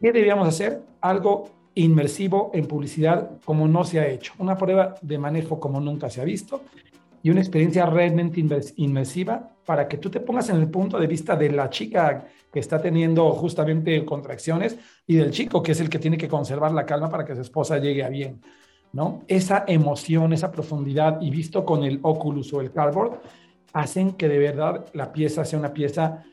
¿qué 0.02 0.12
debíamos 0.12 0.48
hacer? 0.48 0.82
Algo 1.00 1.50
inmersivo 1.80 2.52
en 2.54 2.68
publicidad 2.68 3.39
como 3.46 3.68
no 3.68 3.84
se 3.84 4.00
ha 4.00 4.08
hecho, 4.08 4.34
una 4.38 4.58
prueba 4.58 4.96
de 5.02 5.18
manejo 5.18 5.60
como 5.60 5.80
nunca 5.80 6.10
se 6.10 6.22
ha 6.22 6.26
visto 6.26 6.62
y 7.22 7.30
una 7.30 7.42
experiencia 7.42 7.86
realmente 7.86 8.44
inmersiva 8.78 9.52
para 9.65 9.88
que 9.88 9.98
tú 9.98 10.10
te 10.10 10.20
pongas 10.20 10.50
en 10.50 10.58
el 10.58 10.70
punto 10.70 11.00
de 11.00 11.08
vista 11.08 11.36
de 11.36 11.50
la 11.50 11.70
chica 11.70 12.26
que 12.52 12.60
está 12.60 12.82
teniendo 12.82 13.32
justamente 13.32 14.04
contracciones 14.06 14.78
y 15.06 15.15
del 15.15 15.32
chico 15.32 15.62
que 15.62 15.74
es 15.74 15.80
el 15.80 15.89
que 15.89 16.00
tiene 16.00 16.18
que 16.18 16.28
conservar 16.28 16.72
la 16.72 16.86
calma 16.86 17.10
para 17.10 17.26
que 17.26 17.36
su 17.36 17.42
esposa 17.42 17.78
llegue 17.78 18.04
a 18.04 18.10
bien, 18.10 18.42
¿no? 18.94 19.24
Esa 19.28 19.63
emoción, 19.68 20.34
esa 20.34 20.52
profundidad 20.52 21.22
y 21.22 21.30
visto 21.30 21.65
con 21.65 21.84
el 21.84 22.00
Oculus 22.02 22.54
o 22.54 22.62
el 22.62 22.72
Cardboard 22.72 23.22
hacen 23.74 24.13
que 24.13 24.28
de 24.28 24.39
verdad 24.39 24.86
la 24.94 25.12
pieza 25.12 25.46
sea 25.46 25.60
una 25.60 25.74
pieza 25.74 26.24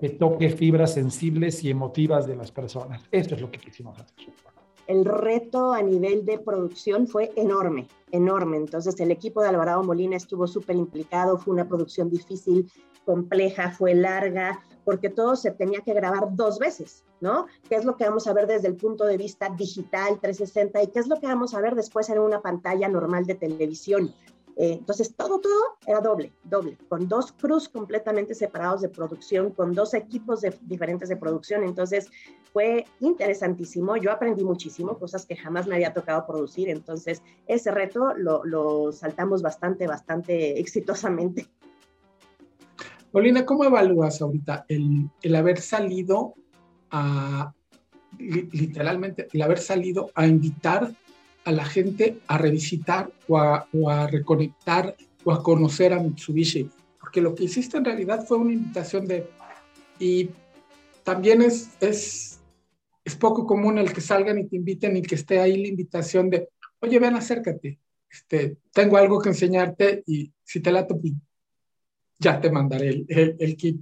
que 0.00 0.10
toque 0.10 0.50
fibras 0.50 0.94
sensibles 0.94 1.62
y 1.64 1.70
emotivas 1.70 2.26
de 2.26 2.36
las 2.36 2.50
personas. 2.50 3.02
Esto 3.10 3.34
es 3.34 3.40
lo 3.40 3.50
que 3.50 3.58
quisimos 3.58 3.98
hacer 3.98 4.55
el 4.86 5.04
reto 5.04 5.72
a 5.72 5.82
nivel 5.82 6.24
de 6.24 6.38
producción 6.38 7.06
fue 7.06 7.32
enorme, 7.36 7.88
enorme. 8.12 8.56
Entonces 8.56 8.98
el 9.00 9.10
equipo 9.10 9.42
de 9.42 9.48
Alvarado 9.48 9.82
Molina 9.82 10.16
estuvo 10.16 10.46
súper 10.46 10.76
implicado, 10.76 11.38
fue 11.38 11.54
una 11.54 11.68
producción 11.68 12.10
difícil, 12.10 12.70
compleja, 13.04 13.70
fue 13.70 13.94
larga, 13.94 14.60
porque 14.84 15.08
todo 15.08 15.36
se 15.36 15.50
tenía 15.52 15.80
que 15.80 15.94
grabar 15.94 16.28
dos 16.36 16.58
veces, 16.58 17.04
¿no? 17.20 17.46
¿Qué 17.68 17.76
es 17.76 17.84
lo 17.84 17.96
que 17.96 18.04
vamos 18.04 18.26
a 18.26 18.32
ver 18.32 18.46
desde 18.46 18.68
el 18.68 18.76
punto 18.76 19.04
de 19.04 19.16
vista 19.16 19.48
digital 19.56 20.20
360 20.20 20.82
y 20.82 20.86
qué 20.88 20.98
es 20.98 21.06
lo 21.08 21.18
que 21.18 21.26
vamos 21.26 21.54
a 21.54 21.60
ver 21.60 21.74
después 21.74 22.08
en 22.08 22.18
una 22.18 22.40
pantalla 22.40 22.88
normal 22.88 23.26
de 23.26 23.34
televisión? 23.34 24.12
Eh, 24.56 24.72
entonces, 24.72 25.14
todo, 25.14 25.38
todo 25.38 25.76
era 25.86 26.00
doble, 26.00 26.32
doble, 26.44 26.78
con 26.88 27.06
dos 27.08 27.32
crews 27.32 27.68
completamente 27.68 28.34
separados 28.34 28.80
de 28.80 28.88
producción, 28.88 29.50
con 29.50 29.74
dos 29.74 29.92
equipos 29.92 30.40
diferentes 30.62 31.10
de 31.10 31.16
producción. 31.16 31.62
Entonces, 31.62 32.10
fue 32.54 32.86
interesantísimo. 33.00 33.98
Yo 33.98 34.10
aprendí 34.10 34.44
muchísimo, 34.44 34.98
cosas 34.98 35.26
que 35.26 35.36
jamás 35.36 35.66
me 35.66 35.74
había 35.74 35.92
tocado 35.92 36.26
producir. 36.26 36.70
Entonces, 36.70 37.22
ese 37.46 37.70
reto 37.70 38.14
lo, 38.16 38.92
saltamos 38.92 39.42
bastante, 39.42 39.86
bastante 39.86 40.58
exitosamente. 40.60 41.46
Paulina, 43.12 43.44
¿cómo 43.44 43.64
evalúas 43.64 44.22
ahorita 44.22 44.64
el, 44.68 45.10
el 45.22 45.36
haber 45.36 45.60
salido 45.60 46.34
a, 46.90 47.52
literalmente, 48.18 49.28
el 49.32 49.42
haber 49.42 49.58
salido 49.58 50.10
a 50.14 50.26
invitar 50.26 50.94
a 51.46 51.52
la 51.52 51.64
gente 51.64 52.18
a 52.26 52.38
revisitar 52.38 53.10
o 53.28 53.38
a, 53.38 54.06
reconectar 54.08 54.96
o 55.24 55.30
a 55.30 55.42
conocer 55.44 55.92
a 55.92 56.00
Mitsubishi, 56.00 56.68
porque 56.98 57.20
lo 57.20 57.36
que 57.36 57.44
hiciste 57.44 57.76
en 57.76 57.84
realidad 57.84 58.26
fue 58.26 58.36
una 58.36 58.52
invitación 58.52 59.06
de, 59.06 59.30
y 60.00 60.30
también 61.04 61.42
es, 61.42 61.70
es, 61.80 62.40
es 63.04 63.14
poco 63.14 63.46
común 63.46 63.78
el 63.78 63.92
que 63.92 64.00
salgan 64.00 64.40
y 64.40 64.48
te 64.48 64.56
inviten 64.56 64.96
y 64.96 65.02
que 65.02 65.14
esté 65.14 65.38
ahí 65.38 65.56
la 65.62 65.68
invitación 65.68 66.30
de, 66.30 66.48
oye, 66.80 66.98
ven, 66.98 67.14
acércate, 67.14 67.78
este, 68.10 68.56
tengo 68.72 68.96
algo 68.96 69.20
que 69.20 69.28
enseñarte 69.28 70.02
y 70.04 70.32
si 70.42 70.58
te 70.58 70.72
la 70.72 70.84
pues, 70.84 71.12
ya 72.18 72.40
te 72.40 72.50
mandaré 72.50 72.88
el, 73.06 73.36
el 73.38 73.56
kit. 73.56 73.80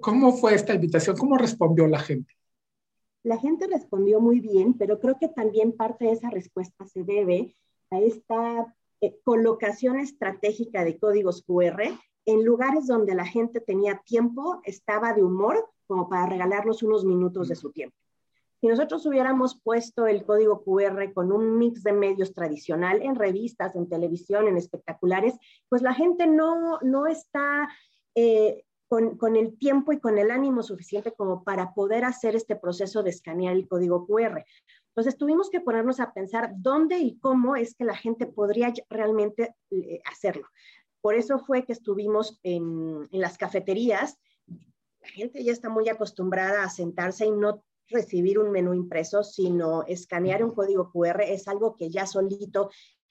¿Cómo 0.00 0.36
fue 0.36 0.56
esta 0.56 0.74
invitación? 0.74 1.16
¿Cómo 1.16 1.38
respondió 1.38 1.86
la 1.86 2.00
gente? 2.00 2.37
La 3.22 3.38
gente 3.38 3.66
respondió 3.66 4.20
muy 4.20 4.40
bien, 4.40 4.74
pero 4.74 5.00
creo 5.00 5.18
que 5.18 5.28
también 5.28 5.72
parte 5.72 6.06
de 6.06 6.12
esa 6.12 6.30
respuesta 6.30 6.86
se 6.86 7.04
debe 7.04 7.56
a 7.90 8.00
esta 8.00 8.74
eh, 9.00 9.18
colocación 9.22 9.98
estratégica 9.98 10.84
de 10.84 10.98
códigos 10.98 11.42
QR 11.42 11.82
en 12.26 12.44
lugares 12.44 12.86
donde 12.86 13.14
la 13.14 13.24
gente 13.24 13.60
tenía 13.60 14.02
tiempo, 14.04 14.60
estaba 14.64 15.14
de 15.14 15.22
humor, 15.22 15.68
como 15.86 16.08
para 16.08 16.26
regalarnos 16.26 16.82
unos 16.82 17.04
minutos 17.04 17.48
de 17.48 17.56
su 17.56 17.72
tiempo. 17.72 17.96
Si 18.60 18.66
nosotros 18.66 19.06
hubiéramos 19.06 19.58
puesto 19.62 20.06
el 20.06 20.24
código 20.24 20.62
QR 20.62 21.12
con 21.14 21.32
un 21.32 21.58
mix 21.58 21.82
de 21.84 21.92
medios 21.92 22.34
tradicional 22.34 23.02
en 23.02 23.14
revistas, 23.14 23.76
en 23.76 23.88
televisión, 23.88 24.48
en 24.48 24.56
espectaculares, 24.56 25.38
pues 25.68 25.80
la 25.80 25.94
gente 25.94 26.26
no, 26.26 26.78
no 26.82 27.06
está 27.06 27.68
eh, 28.14 28.64
con, 28.88 29.36
el 29.36 29.58
tiempo 29.58 29.92
y 29.92 30.00
con 30.00 30.18
el 30.18 30.30
ánimo 30.30 30.62
suficiente 30.62 31.12
como 31.12 31.44
para 31.44 31.74
poder 31.74 32.04
hacer 32.04 32.34
este 32.34 32.56
proceso 32.56 33.02
de 33.02 33.10
escanear 33.10 33.54
el 33.54 33.68
código 33.68 34.06
QR. 34.06 34.44
Entonces 34.88 35.16
tuvimos 35.18 35.50
que 35.50 35.60
ponernos 35.60 36.00
a 36.00 36.12
pensar 36.12 36.52
dónde 36.56 36.98
y 36.98 37.18
cómo 37.18 37.54
es 37.54 37.74
que 37.74 37.84
la 37.84 37.94
gente 37.94 38.26
podría 38.26 38.72
realmente 38.88 39.54
eh, 39.70 40.00
hacerlo. 40.10 40.48
Por 41.00 41.14
eso 41.14 41.38
fue 41.38 41.64
que 41.64 41.72
estuvimos 41.72 42.40
en, 42.42 43.06
en 43.12 43.20
las 43.20 43.36
cafeterías. 43.36 44.18
La 45.00 45.08
gente 45.08 45.44
ya 45.44 45.52
está 45.52 45.68
muy 45.68 45.88
acostumbrada 45.88 46.64
a 46.64 46.70
sentarse 46.70 47.26
y 47.26 47.30
no 47.30 47.62
recibir 47.88 48.38
un 48.38 48.50
menú 48.50 48.74
impreso, 48.74 49.22
sino 49.22 49.84
escanear 49.84 50.42
un 50.42 50.54
código 50.54 50.90
QR 50.90 51.22
es 51.22 51.48
algo 51.48 51.76
que 51.76 51.90
ya 51.90 52.06
solito 52.06 52.70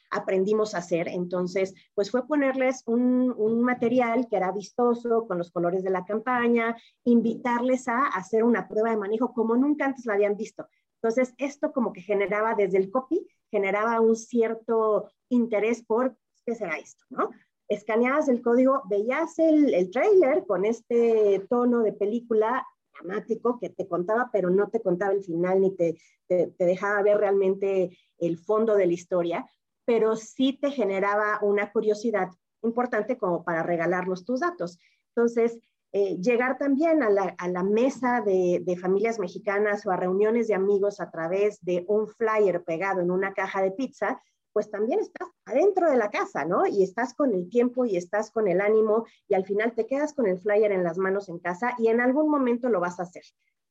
aprendimos 0.09 0.73
a 0.73 0.79
hacer. 0.79 1.07
Entonces, 1.07 1.73
pues 1.93 2.11
fue 2.11 2.27
ponerles 2.27 2.83
un, 2.85 3.61
material 3.61 4.27
que 4.29 4.37
era 4.37 4.51
vistoso, 4.51 5.27
con 5.27 5.37
los 5.37 5.51
colores 5.51 5.83
de 5.83 5.89
la 5.89 6.05
campaña, 6.05 6.75
invitarles 7.03 7.87
a 7.87 8.07
hacer 8.07 8.43
una 8.43 8.67
prueba 8.67 8.91
de 8.91 8.97
manejo 8.97 9.33
como 9.33 9.55
nunca 9.55 9.85
antes 9.85 10.05
la 10.05 10.13
habían 10.13 10.37
visto. 10.37 10.67
Entonces, 11.01 11.33
esto 11.37 11.71
como 11.71 11.91
que 11.93 12.01
generaba 12.01 12.55
desde 12.55 12.77
el 12.77 12.89
copy, 12.89 13.27
generaba 13.51 13.99
un 14.01 14.15
cierto 14.15 15.09
interés 15.29 15.83
por, 15.83 16.15
¿qué 16.45 16.55
será 16.55 16.77
esto? 16.77 17.03
¿no? 17.09 17.29
Escaneabas 17.67 18.29
el 18.29 18.41
código, 18.41 18.83
veías 18.89 19.37
el, 19.39 19.73
el 19.73 19.91
trailer 19.91 20.45
con 20.45 20.65
este 20.65 21.45
tono 21.49 21.81
de 21.81 21.93
película 21.93 22.65
dramático 22.93 23.59
que 23.59 23.69
te 23.69 23.87
contaba, 23.87 24.29
pero 24.31 24.49
no 24.49 24.69
te 24.69 24.81
contaba 24.81 25.13
el 25.13 25.23
final 25.23 25.61
ni 25.61 25.75
te, 25.75 25.97
te, 26.27 26.47
te, 26.47 26.65
dejaba 26.65 27.01
ver 27.03 27.17
realmente 27.17 27.97
el 28.17 28.37
fondo 28.37 28.75
de 28.75 28.87
la 28.87 28.93
historia 28.93 29.45
pero 29.87 30.17
sí 30.17 30.59
te 30.61 30.69
generaba 30.69 31.39
una 31.41 31.71
curiosidad 31.71 32.27
importante 32.61 33.17
como 33.17 33.45
para 33.45 33.63
regalarnos 33.63 34.25
tus 34.25 34.41
datos. 34.41 34.77
Entonces, 35.15 35.57
eh, 35.93 36.17
llegar 36.17 36.57
también 36.57 37.01
a 37.01 37.09
la, 37.09 37.63
mesa 37.63 38.19
de, 38.19 38.61
de, 38.65 38.75
familias 38.75 39.17
mexicanas 39.17 39.85
o 39.85 39.91
a 39.91 39.95
reuniones 39.95 40.49
de 40.49 40.55
amigos 40.55 40.99
a 40.99 41.09
través 41.09 41.63
de 41.63 41.85
un 41.87 42.09
flyer 42.09 42.65
pegado 42.65 42.99
en 42.99 43.11
una 43.11 43.33
caja 43.33 43.61
de 43.61 43.71
pizza, 43.71 44.21
pues 44.51 44.69
también 44.69 44.99
estás 44.99 45.29
adentro 45.45 45.89
de 45.89 45.95
la 45.95 46.09
casa, 46.09 46.43
¿no? 46.43 46.67
Y 46.67 46.83
estás 46.83 47.13
con 47.13 47.33
el 47.33 47.49
tiempo 47.49 47.85
y 47.85 47.95
estás 47.95 48.29
con 48.29 48.49
el 48.49 48.59
ánimo 48.59 49.05
y 49.29 49.35
al 49.35 49.45
final 49.45 49.73
te 49.73 49.87
quedas 49.87 50.13
con 50.13 50.27
el 50.27 50.37
flyer 50.37 50.73
en 50.73 50.83
las 50.83 50.97
manos 50.97 51.29
en 51.29 51.39
casa 51.39 51.75
y 51.77 51.87
en 51.87 52.01
algún 52.01 52.29
momento 52.29 52.67
lo 52.67 52.81
vas 52.81 52.99
a 52.99 53.03
hacer. 53.03 53.23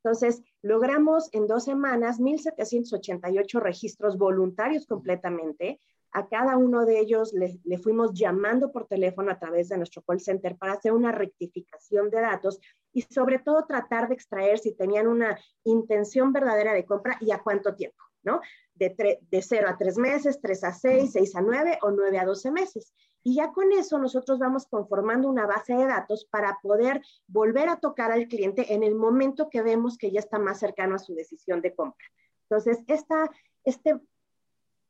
Entonces, 0.02 0.42
logramos 0.62 1.28
en 1.34 1.46
dos 1.46 1.64
semanas 1.64 2.20
1.788 2.20 3.60
registros 3.60 4.16
voluntarios 4.16 4.86
completamente, 4.86 5.78
a 6.12 6.28
cada 6.28 6.56
uno 6.56 6.84
de 6.84 6.98
ellos 6.98 7.32
le, 7.32 7.78
fuimos 7.78 8.12
llamando 8.14 8.72
por 8.72 8.86
teléfono 8.86 9.30
a 9.30 9.38
través 9.38 9.68
de 9.68 9.76
nuestro 9.76 10.02
call 10.02 10.20
center 10.20 10.56
para 10.56 10.72
hacer 10.72 10.92
una 10.92 11.12
rectificación 11.12 12.10
de 12.10 12.20
datos 12.20 12.58
y 12.92 13.02
sobre 13.02 13.38
todo 13.38 13.66
tratar 13.66 14.08
de 14.08 14.14
extraer 14.14 14.58
si 14.58 14.72
tenían 14.72 15.06
una 15.06 15.38
intención 15.64 16.32
verdadera 16.32 16.72
de 16.72 16.86
compra 16.86 17.18
y 17.20 17.30
a 17.32 17.42
cuánto 17.42 17.74
tiempo, 17.74 18.02
¿no? 18.22 18.40
De, 18.74 19.20
de 19.30 19.42
0 19.42 19.68
a 19.68 19.76
3 19.76 19.98
meses, 19.98 20.40
3 20.40 20.64
a 20.64 20.72
6, 20.72 21.12
6 21.12 21.36
a 21.36 21.42
9 21.42 21.78
o 21.82 21.90
9 21.90 22.18
a 22.18 22.24
12 22.24 22.50
meses. 22.50 22.94
Y 23.22 23.34
ya 23.34 23.52
con 23.52 23.72
eso 23.72 23.98
nosotros 23.98 24.38
vamos 24.38 24.66
conformando 24.66 25.28
una 25.28 25.46
base 25.46 25.74
de 25.74 25.84
datos 25.84 26.26
para 26.30 26.58
poder 26.62 27.02
volver 27.26 27.68
a 27.68 27.80
tocar 27.80 28.12
al 28.12 28.28
cliente 28.28 28.72
en 28.72 28.82
el 28.84 28.94
momento 28.94 29.50
que 29.50 29.62
vemos 29.62 29.98
que 29.98 30.12
ya 30.12 30.20
está 30.20 30.38
más 30.38 30.60
cercano 30.60 30.94
a 30.94 31.00
su 31.00 31.14
decisión 31.14 31.60
de 31.60 31.74
compra. 31.74 32.06
Entonces, 32.48 32.84
esta, 32.86 33.28
este 33.64 34.00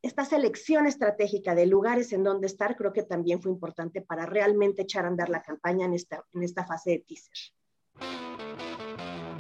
esta 0.02 0.24
selección 0.24 0.86
estratégica 0.86 1.54
de 1.54 1.66
lugares 1.66 2.12
en 2.12 2.22
donde 2.22 2.46
estar 2.46 2.76
creo 2.76 2.92
que 2.92 3.02
también 3.02 3.40
fue 3.40 3.50
importante 3.50 4.02
para 4.02 4.26
realmente 4.26 4.82
echar 4.82 5.04
a 5.04 5.08
andar 5.08 5.28
la 5.28 5.42
campaña 5.42 5.86
en 5.86 5.94
esta, 5.94 6.24
en 6.32 6.42
esta 6.42 6.64
fase 6.64 6.90
de 6.90 6.98
teaser. 7.00 7.52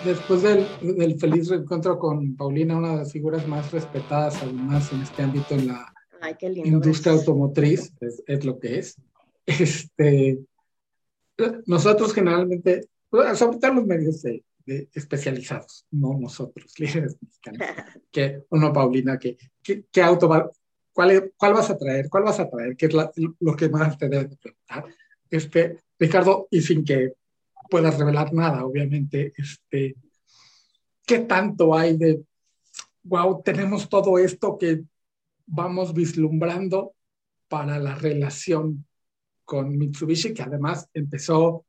Después 0.04 0.42
del, 0.42 0.66
del 0.80 1.18
feliz 1.18 1.48
reencuentro 1.48 1.98
con 1.98 2.36
Paulina, 2.36 2.76
una 2.76 2.92
de 2.92 2.96
las 2.98 3.12
figuras 3.12 3.46
más 3.46 3.72
respetadas 3.72 4.42
además 4.42 4.92
en 4.92 5.02
este 5.02 5.22
ámbito 5.22 5.54
en 5.54 5.68
la 5.68 5.92
industria 6.64 7.12
automotriz, 7.12 7.92
es, 8.00 8.22
es, 8.26 8.44
lo 8.44 8.58
que 8.58 8.78
es. 8.78 8.96
este, 9.46 10.38
nosotros 11.66 12.14
generalmente, 12.14 12.88
sobre 13.34 13.58
todo 13.58 13.74
los 13.74 13.86
medios 13.86 14.22
de, 14.22 14.44
especializados, 14.66 15.86
no 15.90 16.18
nosotros, 16.18 16.74
líderes 16.78 17.16
mexicanos, 17.20 17.68
que 18.10 18.42
uno, 18.50 18.72
Paulina, 18.72 19.18
que, 19.18 19.36
¿qué 19.62 20.02
auto 20.02 20.28
va, 20.28 20.50
cuál, 20.96 21.32
cuál 21.36 21.52
vas 21.52 21.68
a 21.68 21.76
traer, 21.76 22.08
cuál 22.08 22.24
vas 22.24 22.40
a 22.40 22.48
traer, 22.48 22.74
qué 22.74 22.86
es 22.86 22.94
lo 22.94 23.54
que 23.54 23.68
más 23.68 23.98
te 23.98 24.08
debe 24.08 24.34
preguntar. 24.34 24.86
Este, 25.28 25.80
Ricardo, 25.98 26.48
y 26.50 26.62
sin 26.62 26.84
que 26.84 27.12
puedas 27.68 27.98
revelar 27.98 28.32
nada, 28.32 28.64
obviamente, 28.64 29.34
este, 29.36 29.94
¿qué 31.04 31.18
tanto 31.18 31.76
hay 31.76 31.98
de, 31.98 32.22
wow, 33.02 33.42
tenemos 33.42 33.90
todo 33.90 34.18
esto 34.18 34.56
que 34.56 34.84
vamos 35.44 35.92
vislumbrando 35.92 36.94
para 37.46 37.78
la 37.78 37.94
relación 37.94 38.86
con 39.44 39.76
Mitsubishi, 39.76 40.32
que 40.32 40.42
además 40.42 40.88
empezó, 40.94 41.65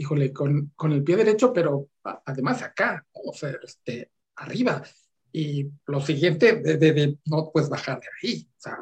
híjole, 0.00 0.32
con, 0.32 0.72
con 0.74 0.92
el 0.92 1.04
pie 1.04 1.16
derecho, 1.16 1.52
pero 1.52 1.90
además 2.24 2.62
acá, 2.62 3.04
o 3.12 3.34
sea, 3.34 3.52
este, 3.62 4.10
arriba. 4.36 4.82
Y 5.30 5.68
lo 5.86 6.00
siguiente, 6.00 6.56
de, 6.56 7.18
no 7.26 7.50
puedes 7.52 7.68
bajar 7.68 8.00
de 8.00 8.06
ahí. 8.22 8.48
O 8.48 8.60
sea, 8.60 8.78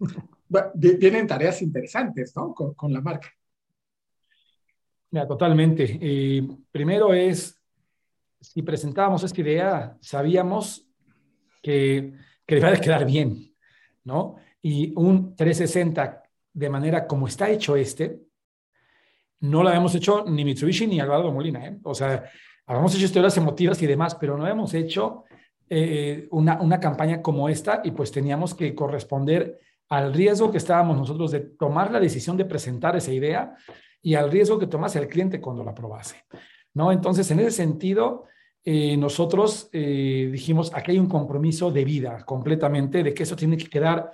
vienen 0.74 1.28
tareas 1.28 1.62
interesantes, 1.62 2.34
¿no? 2.34 2.52
Con, 2.52 2.74
con 2.74 2.92
la 2.92 3.00
marca. 3.00 3.32
Mira, 5.12 5.28
totalmente. 5.28 5.98
Eh, 6.02 6.48
primero 6.72 7.14
es, 7.14 7.56
si 8.40 8.62
presentábamos 8.62 9.22
esta 9.22 9.40
idea, 9.40 9.96
sabíamos 10.00 10.84
que, 11.62 12.12
que 12.44 12.54
debía 12.56 12.72
de 12.72 12.80
quedar 12.80 13.06
bien, 13.06 13.54
¿no? 14.02 14.34
Y 14.60 14.92
un 14.96 15.36
360 15.36 16.24
de 16.52 16.68
manera 16.70 17.06
como 17.06 17.28
está 17.28 17.48
hecho 17.48 17.76
este, 17.76 18.29
no 19.40 19.62
lo 19.62 19.68
habíamos 19.68 19.94
hecho 19.94 20.24
ni 20.26 20.44
Mitsubishi 20.44 20.86
ni 20.86 21.00
Alvaro 21.00 21.32
Molina, 21.32 21.66
¿eh? 21.66 21.78
O 21.82 21.94
sea, 21.94 22.24
habíamos 22.66 22.94
hecho 22.94 23.06
historias 23.06 23.36
emotivas 23.36 23.80
y 23.82 23.86
demás, 23.86 24.14
pero 24.14 24.36
no 24.36 24.44
habíamos 24.44 24.74
hecho 24.74 25.24
eh, 25.68 26.28
una, 26.30 26.60
una 26.60 26.78
campaña 26.78 27.22
como 27.22 27.48
esta 27.48 27.80
y 27.84 27.90
pues 27.92 28.10
teníamos 28.10 28.54
que 28.54 28.74
corresponder 28.74 29.58
al 29.88 30.12
riesgo 30.12 30.50
que 30.50 30.58
estábamos 30.58 30.96
nosotros 30.96 31.30
de 31.32 31.40
tomar 31.40 31.90
la 31.90 32.00
decisión 32.00 32.36
de 32.36 32.44
presentar 32.44 32.96
esa 32.96 33.12
idea 33.12 33.56
y 34.02 34.14
al 34.14 34.30
riesgo 34.30 34.58
que 34.58 34.66
tomase 34.66 34.98
el 34.98 35.08
cliente 35.08 35.40
cuando 35.40 35.64
la 35.64 35.74
probase. 35.74 36.24
¿no? 36.74 36.92
Entonces, 36.92 37.30
en 37.30 37.40
ese 37.40 37.50
sentido, 37.50 38.24
eh, 38.64 38.96
nosotros 38.96 39.68
eh, 39.72 40.28
dijimos, 40.30 40.70
aquí 40.74 40.92
hay 40.92 40.98
un 40.98 41.08
compromiso 41.08 41.70
de 41.70 41.84
vida 41.84 42.24
completamente, 42.24 43.02
de 43.02 43.14
que 43.14 43.24
eso 43.24 43.36
tiene 43.36 43.56
que 43.56 43.68
quedar 43.68 44.12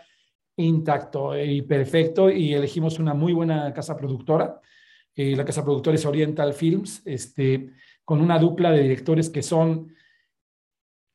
intacto 0.56 1.38
y 1.38 1.62
perfecto, 1.62 2.30
y 2.30 2.54
elegimos 2.54 2.98
una 2.98 3.12
muy 3.12 3.32
buena 3.32 3.72
casa 3.74 3.96
productora. 3.96 4.60
Eh, 5.16 5.34
la 5.34 5.44
casa 5.44 5.64
productora 5.64 5.96
es 5.96 6.04
Oriental 6.04 6.52
Films, 6.52 7.02
este, 7.06 7.70
con 8.04 8.20
una 8.20 8.38
dupla 8.38 8.70
de 8.70 8.82
directores 8.82 9.30
que 9.30 9.42
son 9.42 9.96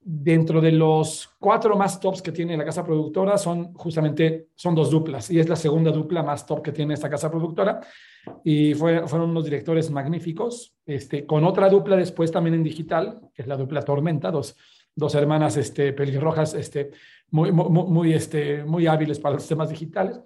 dentro 0.03 0.59
de 0.59 0.71
los 0.71 1.29
cuatro 1.39 1.77
más 1.77 1.99
tops 1.99 2.23
que 2.23 2.31
tiene 2.31 2.57
la 2.57 2.65
casa 2.65 2.83
productora, 2.83 3.37
son 3.37 3.73
justamente, 3.75 4.47
son 4.55 4.73
dos 4.73 4.89
duplas, 4.89 5.29
y 5.29 5.39
es 5.39 5.47
la 5.47 5.55
segunda 5.55 5.91
dupla 5.91 6.23
más 6.23 6.45
top 6.47 6.63
que 6.63 6.71
tiene 6.71 6.95
esta 6.95 7.09
casa 7.09 7.29
productora 7.29 7.79
y 8.43 8.73
fueron 8.73 9.29
unos 9.29 9.45
directores 9.45 9.91
magníficos, 9.91 10.75
este, 10.87 11.25
con 11.27 11.43
otra 11.45 11.69
dupla 11.69 11.95
después 11.95 12.31
también 12.31 12.55
en 12.55 12.63
digital, 12.63 13.21
que 13.33 13.43
es 13.43 13.47
la 13.47 13.57
dupla 13.57 13.83
Tormenta, 13.83 14.31
dos, 14.31 14.57
dos 14.95 15.13
hermanas 15.13 15.57
este, 15.57 15.93
pelirrojas 15.93 16.55
este, 16.55 16.89
muy, 17.29 17.51
muy, 17.51 18.13
este, 18.13 18.63
muy 18.63 18.87
hábiles 18.87 19.19
para 19.19 19.35
los 19.35 19.47
temas 19.47 19.69
digitales, 19.69 20.19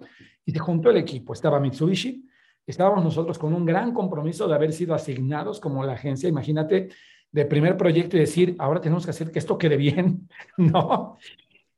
y 0.46 0.52
se 0.52 0.58
juntó 0.58 0.88
el 0.88 0.96
equipo, 0.96 1.34
estaba 1.34 1.60
Mitsubishi, 1.60 2.26
estábamos 2.66 3.04
nosotros 3.04 3.38
con 3.38 3.54
un 3.54 3.64
gran 3.64 3.92
compromiso 3.92 4.48
de 4.48 4.54
haber 4.54 4.72
sido 4.72 4.94
asignados 4.94 5.60
como 5.60 5.84
la 5.84 5.92
agencia, 5.92 6.28
imagínate, 6.28 6.88
de 7.30 7.44
primer 7.44 7.76
proyecto 7.76 8.16
y 8.16 8.20
decir, 8.20 8.56
ahora 8.58 8.80
tenemos 8.80 9.04
que 9.04 9.10
hacer 9.10 9.30
que 9.30 9.38
esto 9.38 9.58
quede 9.58 9.76
bien, 9.76 10.28
¿no? 10.56 11.18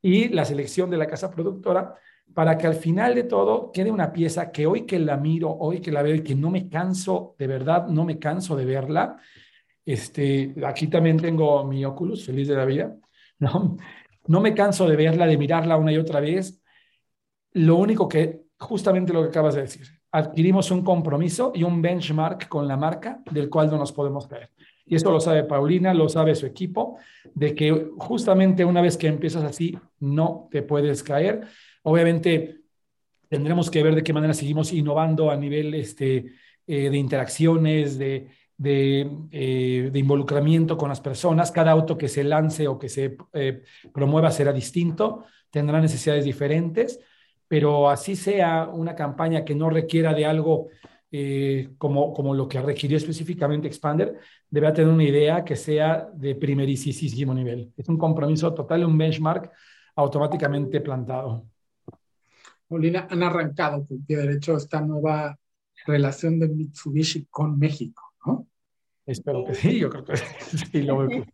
Y 0.01 0.29
la 0.29 0.45
selección 0.45 0.91
de 0.91 0.97
la 0.97 1.07
casa 1.07 1.31
productora 1.31 1.97
para 2.35 2.57
que 2.57 2.67
al 2.67 2.75
final 2.75 3.15
de 3.15 3.25
todo 3.25 3.73
quede 3.73 3.91
una 3.91 4.13
pieza 4.13 4.53
que 4.53 4.67
hoy 4.67 4.87
que 4.87 4.99
la 4.99 5.17
miro, 5.17 5.51
hoy 5.51 5.81
que 5.81 5.91
la 5.91 6.03
veo 6.03 6.15
y 6.15 6.23
que 6.23 6.35
no 6.35 6.51
me 6.51 6.69
canso, 6.69 7.35
de 7.39 7.47
verdad, 7.47 7.89
no 7.89 8.05
me 8.05 8.19
canso 8.19 8.55
de 8.55 8.65
verla. 8.65 9.17
Este, 9.85 10.55
aquí 10.65 10.89
también 10.89 11.17
tengo 11.17 11.65
mi 11.65 11.85
Oculus, 11.85 12.27
feliz 12.27 12.49
de 12.49 12.55
la 12.55 12.65
vida, 12.65 12.95
¿no? 13.39 13.77
No 14.27 14.41
me 14.41 14.55
canso 14.55 14.87
de 14.87 14.95
verla, 14.95 15.27
de 15.27 15.39
mirarla 15.39 15.77
una 15.77 15.91
y 15.91 15.97
otra 15.97 16.21
vez. 16.21 16.63
Lo 17.53 17.77
único 17.77 18.07
que, 18.07 18.43
justamente 18.59 19.13
lo 19.13 19.23
que 19.23 19.29
acabas 19.29 19.55
de 19.55 19.63
decir, 19.63 19.87
adquirimos 20.11 20.71
un 20.71 20.83
compromiso 20.83 21.53
y 21.55 21.63
un 21.63 21.81
benchmark 21.81 22.49
con 22.49 22.67
la 22.67 22.77
marca 22.77 23.23
del 23.31 23.49
cual 23.49 23.71
no 23.71 23.79
nos 23.79 23.93
podemos 23.93 24.27
caer. 24.27 24.51
Y 24.85 24.97
eso 24.97 25.11
lo 25.11 25.21
sabe 25.21 25.45
Paulina, 25.45 25.93
lo 25.93 26.09
sabe 26.09 26.35
su 26.35 26.47
equipo, 26.47 26.97
de 27.35 27.55
que 27.55 27.91
justamente 27.99 28.65
una 28.65 28.81
vez 28.81 28.97
que 28.97 29.07
empiezas 29.07 29.45
así, 29.45 29.79
no 30.01 30.49
te 30.51 30.63
puedes 30.63 31.03
caer 31.03 31.47
Obviamente 31.89 32.61
tendremos 33.29 33.71
que 33.71 33.83
ver 33.83 33.95
de 33.95 34.03
qué 34.03 34.13
manera 34.13 34.35
seguimos 34.35 34.75
innovando 34.75 35.31
a 35.31 35.37
nivel 35.37 35.75
este, 35.75 36.35
eh, 36.67 36.91
de 36.91 36.97
interacciones, 36.99 37.99
de, 37.99 38.29
eh, 38.63 39.89
de, 39.91 39.99
involucramiento 39.99 40.77
con 40.77 40.91
las 40.91 41.01
personas. 41.01 41.51
Cada 41.51 41.73
auto 41.73 41.97
que 41.97 42.09
se 42.09 42.25
lance 42.25 42.69
o 42.69 42.79
que 42.79 42.91
se 42.91 43.17
eh, 43.33 43.63
promueva 43.93 44.31
será 44.31 44.53
distinto, 44.53 45.25
tendrá 45.51 45.81
necesidades 45.81 46.27
diferentes, 46.27 47.01
pero 47.49 47.91
así 47.91 48.15
sea 48.15 48.69
una 48.69 48.95
campaña 48.95 49.45
que 49.45 49.55
no 49.55 49.71
requiera 49.71 50.15
de 50.15 50.27
algo 50.27 50.69
como, 51.79 52.13
como 52.13 52.35
lo 52.35 52.47
que 52.47 52.61
requirió 52.61 52.99
específicamente 52.99 53.67
Expander, 53.67 54.19
debe 54.51 54.71
tener 54.73 54.93
una 54.93 55.05
idea 55.05 55.43
que 55.43 55.57
sea 55.57 56.11
de 56.15 56.35
primerísimo 56.35 57.33
nivel. 57.33 57.73
Es 57.77 57.89
un 57.89 57.97
compromiso 57.97 58.53
total, 58.53 58.85
un 58.85 58.99
benchmark 58.99 59.51
automáticamente 59.97 60.81
plantado. 60.81 61.47
Molina, 62.69 63.07
han 63.11 63.23
arrancado 63.23 63.87
con 63.87 64.05
pie 64.05 64.19
derecho 64.19 64.57
esta 64.57 64.81
nueva 64.81 65.39
relación 65.87 66.39
de 66.39 66.49
Mitsubishi 66.49 67.27
con 67.31 67.59
México, 67.59 68.03
¿no? 68.27 68.47
Espero 69.07 69.45
que 69.45 69.55
sí, 69.55 69.79
yo 69.79 69.89
creo 69.89 70.05
que 70.05 70.17
sí, 70.73 70.83
lo 70.83 70.99
veo. 70.99 71.25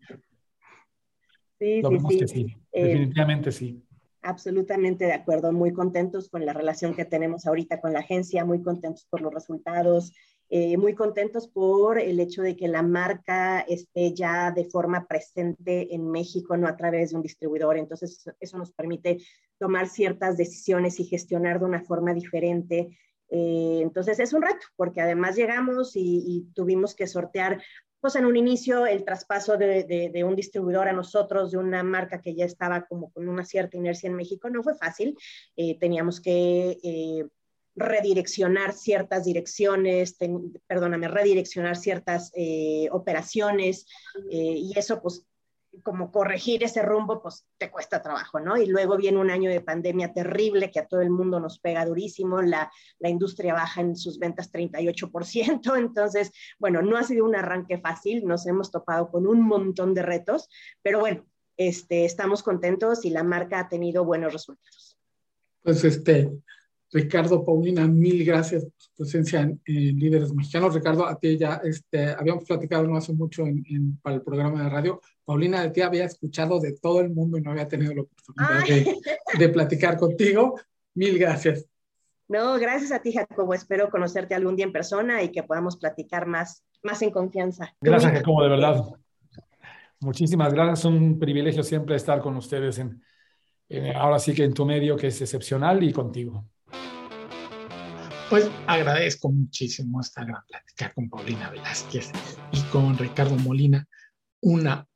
Sí, 1.59 1.83
lo 1.83 1.91
sí, 1.91 2.19
sí. 2.21 2.29
sí. 2.29 2.57
Eh, 2.71 2.85
definitivamente 2.85 3.51
sí. 3.51 3.83
Absolutamente 4.27 5.05
de 5.05 5.13
acuerdo, 5.13 5.53
muy 5.53 5.75
contentos 5.75 6.31
con 6.31 6.47
la 6.47 6.55
relación 6.55 6.95
que 6.95 7.05
tenemos 7.05 7.47
ahorita 7.47 7.83
con 7.83 7.93
la 7.93 7.99
agencia, 7.99 8.43
muy 8.47 8.63
contentos 8.63 9.07
por 9.11 9.21
los 9.21 9.35
resultados, 9.35 10.15
eh, 10.49 10.79
muy 10.79 10.95
contentos 10.95 11.47
por 11.47 12.01
el 12.01 12.19
hecho 12.21 12.41
de 12.41 12.57
que 12.57 12.67
la 12.67 12.83
marca 12.83 13.61
esté 13.61 14.15
ya 14.15 14.51
de 14.51 14.65
forma 14.65 15.07
presente 15.07 15.95
en 15.95 16.11
México, 16.11 16.57
no 16.57 16.69
a 16.69 16.77
través 16.77 17.11
de 17.11 17.17
un 17.17 17.23
distribuidor. 17.23 17.77
Entonces, 17.77 18.25
eso 18.41 18.57
nos 18.57 18.73
permite 18.73 19.19
tomar 19.59 19.89
ciertas 19.89 20.39
decisiones 20.39 20.99
y 21.01 21.05
gestionar 21.05 21.59
de 21.59 21.67
una 21.67 21.83
forma 21.83 22.15
diferente. 22.15 22.97
Eh, 23.29 23.81
entonces, 23.83 24.19
es 24.21 24.33
un 24.33 24.41
reto, 24.41 24.67
porque 24.77 25.03
además 25.03 25.37
llegamos 25.37 25.93
y, 25.97 26.47
tuvimos 26.55 26.95
que 26.95 27.07
sortear 27.07 27.63
pues 28.05 28.17
en 28.17 28.27
un 28.27 28.37
inicio 28.37 28.85
el 28.85 29.03
traspaso 29.03 29.57
de, 29.57 30.23
un 30.29 30.37
distribuidor 30.37 30.89
a 30.89 30.93
nosotros, 30.93 31.53
de 31.53 31.57
una 31.57 31.83
marca 31.83 32.21
que 32.21 32.35
ya 32.35 32.45
estaba 32.45 32.85
como 32.85 33.11
con 33.11 33.31
una 33.31 33.47
cierta 33.47 33.79
inercia 33.79 34.09
en 34.11 34.15
México, 34.15 34.51
no 34.51 34.63
fue 34.63 34.75
fácil. 34.75 35.17
Eh, 35.57 35.79
teníamos 35.79 36.21
que 36.21 36.77
redireccionar 37.77 38.75
ciertas 38.75 39.25
direcciones, 39.25 40.19
perdóname, 40.67 41.09
redireccionar 41.09 41.77
ciertas 41.77 42.31
eh, 42.35 42.89
operaciones 42.93 43.87
eh, 44.31 44.57
y 44.59 44.79
eso 44.79 45.01
pues 45.01 45.25
como 45.83 46.11
corregir 46.13 46.63
ese 46.63 46.83
rumbo 46.83 47.21
pues 47.23 47.47
te 47.59 47.71
cuesta 47.71 48.03
trabajo, 48.03 48.41
¿no? 48.41 48.57
Y 48.57 48.67
luego 48.67 48.97
viene 48.97 49.19
un 49.19 49.31
año 49.31 49.51
de 49.51 49.61
pandemia 49.61 50.13
terrible 50.13 50.71
que 50.71 50.81
a 50.81 50.87
todo 50.87 51.01
el 51.01 51.11
mundo 51.11 51.41
nos 51.41 51.59
pega 51.59 51.85
durísimo, 51.85 52.43
la, 52.43 52.71
la 52.99 53.09
industria 53.09 53.55
baja 53.55 53.81
en 53.81 53.97
sus 53.97 54.19
ventas 54.19 54.53
38%, 54.53 55.77
entonces, 55.79 56.33
bueno, 56.59 56.83
no 56.83 56.97
ha 56.97 57.03
sido 57.03 57.25
un 57.25 57.37
arranque 57.37 57.79
fácil, 57.79 58.25
nos 58.25 58.47
hemos 58.47 58.71
topado 58.71 59.11
con 59.11 59.27
un 59.27 59.43
montón 59.43 59.95
de 59.95 60.03
retos, 60.03 60.49
pero 60.83 61.01
bueno, 61.01 61.27
este, 61.57 62.05
estamos 62.05 62.43
contentos 62.43 63.05
y 63.05 63.11
la 63.11 63.23
marca 63.23 63.61
ha 63.61 63.69
tenido 63.69 64.05
buenos 64.05 64.33
resultados. 64.33 64.99
Pues 65.63 65.85
este, 65.85 66.31
Ricardo, 66.95 67.45
Paulina, 67.45 67.89
mil 67.89 68.25
gracias 68.25 68.65
por 68.65 68.73
su 68.79 68.91
presencia 68.95 69.41
en, 69.41 69.61
Líderes 69.67 70.33
Mexicanos. 70.33 70.73
Ricardo, 70.73 71.05
a 71.05 71.19
ti 71.19 71.37
ya 71.37 71.61
este, 71.65 72.11
habíamos 72.11 72.45
platicado 72.45 72.87
no 72.87 72.97
hace 72.97 73.13
mucho 73.13 73.45
en, 73.45 73.99
para 74.01 74.15
el 74.15 74.23
programa 74.23 74.63
de 74.63 74.69
radio. 74.71 75.01
Paulina, 75.25 75.63
de 75.63 75.71
ti 75.71 75.81
había 75.81 76.05
escuchado 76.05 76.61
de 76.61 76.75
todo 76.81 77.01
el 77.01 77.11
mundo 77.11 77.37
y 77.37 77.43
no 77.43 77.51
había 77.51 77.67
tenido 77.67 77.93
la 77.95 78.03
oportunidad 78.03 78.65
de, 78.65 78.97
de, 79.45 79.49
platicar 79.49 79.99
contigo. 79.99 80.55
Mil 80.95 81.19
gracias. 81.19 81.67
No, 82.29 82.57
gracias 82.61 82.93
a 82.93 83.03
ti, 83.03 83.13
Jacobo. 83.13 83.55
Espero 83.55 83.91
conocerte 83.91 84.37
algún 84.37 84.55
día 84.55 84.65
en 84.65 84.73
persona 84.73 85.21
y 85.25 85.33
que 85.33 85.43
podamos 85.43 85.77
platicar 85.77 86.29
más, 86.29 86.63
más 86.85 87.03
en 87.03 87.11
confianza. 87.11 87.75
Gracias, 87.81 88.13
Jacobo, 88.13 88.45
de 88.45 88.51
verdad. 88.51 88.85
Muchísimas 89.99 90.55
gracias. 90.55 90.79
Es 90.79 90.85
un 90.85 91.19
privilegio 91.19 91.65
siempre 91.65 91.97
estar 91.97 92.21
con 92.21 92.37
ustedes 92.37 92.79
en, 92.79 93.03
ahora 93.97 94.21
sí 94.21 94.33
que 94.33 94.45
en 94.45 94.55
tu 94.55 94.65
medio, 94.65 94.97
que 94.97 95.09
es 95.09 95.21
excepcional, 95.21 95.83
y 95.83 95.93
contigo. 95.93 96.54
Pues 98.35 98.51
agradezco 98.67 99.31
muchísimo 99.31 100.01
esta 100.01 100.25
gran 100.25 100.43
plática 100.49 100.93
con 100.93 101.09
Paulina 101.09 101.51
Velázquez 101.51 102.11
y 102.51 102.61
con 102.73 102.99
Ricardo 102.99 103.37
Molina, 103.37 103.87
una 104.41 104.89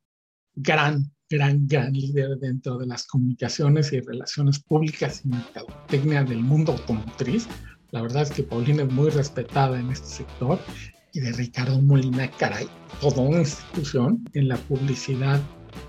gran, 0.55 1.09
gran, 1.29 1.65
gran 1.65 1.93
líder 1.93 2.37
dentro 2.39 2.77
de 2.77 2.87
las 2.87 3.07
comunicaciones 3.07 3.93
y 3.93 4.01
relaciones 4.01 4.59
públicas 4.59 5.21
y 5.23 5.29
mercadotecnia 5.29 6.25
del 6.25 6.41
mundo 6.41 6.73
automotriz. 6.73 7.47
La 7.91 8.01
verdad 8.01 8.23
es 8.23 8.31
que 8.31 8.43
Paulina 8.43 8.83
es 8.83 8.91
muy 8.91 9.09
respetada 9.09 9.79
en 9.79 9.89
este 9.89 10.07
sector 10.07 10.59
y 11.13 11.21
de 11.21 11.31
Ricardo 11.31 11.81
Molina, 11.81 12.29
caray, 12.31 12.67
toda 12.99 13.21
una 13.21 13.39
institución 13.39 14.21
en 14.33 14.49
la 14.49 14.57
publicidad 14.57 15.41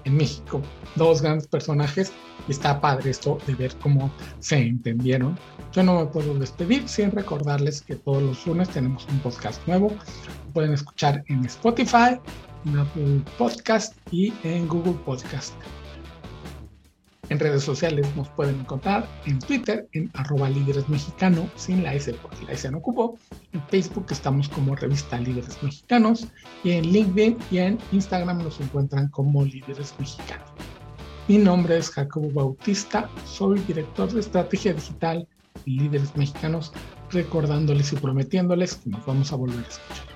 en 0.05 0.17
México. 0.17 0.63
Dos 0.95 1.21
grandes 1.21 1.49
personajes 1.49 2.13
está 2.53 2.81
padre 2.81 3.11
esto 3.11 3.39
de 3.47 3.55
ver 3.55 3.75
cómo 3.77 4.11
se 4.39 4.59
entendieron. 4.59 5.39
Yo 5.73 5.83
no 5.83 6.01
me 6.01 6.07
puedo 6.07 6.35
despedir 6.35 6.89
sin 6.89 7.11
recordarles 7.11 7.83
que 7.83 7.97
todos 7.97 8.23
los 8.23 8.47
lunes 8.47 8.69
tenemos 8.71 9.07
un 9.11 9.19
podcast 9.21 9.67
nuevo. 9.67 9.93
pueden 10.53 10.73
escuchar 10.73 11.23
en 11.29 11.45
Spotify, 11.45 12.19
en 12.65 12.79
Apple 12.79 13.23
Podcast 13.39 13.95
y 14.11 14.33
en 14.43 14.67
Google 14.67 14.95
Podcast. 15.05 15.55
En 17.31 17.39
redes 17.39 17.63
sociales 17.63 18.09
nos 18.17 18.29
pueden 18.31 18.59
encontrar 18.59 19.07
en 19.25 19.39
Twitter 19.39 19.89
en 19.93 20.11
arroba 20.15 20.51
líderes 20.51 20.89
mexicano 20.89 21.49
sin 21.55 21.85
la 21.85 21.95
S 21.95 22.13
porque 22.15 22.45
la 22.45 22.53
S 22.53 22.69
no 22.69 22.79
ocupó. 22.79 23.17
En 23.53 23.63
Facebook 23.69 24.07
estamos 24.11 24.49
como 24.49 24.75
revista 24.75 25.21
Líderes 25.21 25.63
Mexicanos 25.63 26.27
y 26.65 26.73
en 26.73 26.91
LinkedIn 26.91 27.39
y 27.53 27.59
en 27.59 27.79
Instagram 27.93 28.39
nos 28.43 28.61
encuentran 28.61 29.09
como 29.09 29.45
líderes 29.45 29.95
mexicanos. 30.01 30.51
Mi 31.31 31.39
nombre 31.39 31.79
es 31.79 31.91
Jacobo 31.91 32.29
Bautista, 32.33 33.09
soy 33.25 33.61
director 33.61 34.13
de 34.13 34.19
estrategia 34.19 34.75
digital 34.75 35.29
y 35.65 35.79
líderes 35.79 36.17
mexicanos, 36.17 36.73
recordándoles 37.13 37.93
y 37.93 37.97
prometiéndoles 37.99 38.75
que 38.75 38.91
nos 38.91 39.07
vamos 39.07 39.33
a 39.33 39.37
volver 39.37 39.65
a 39.65 39.69
escuchar. 39.69 40.10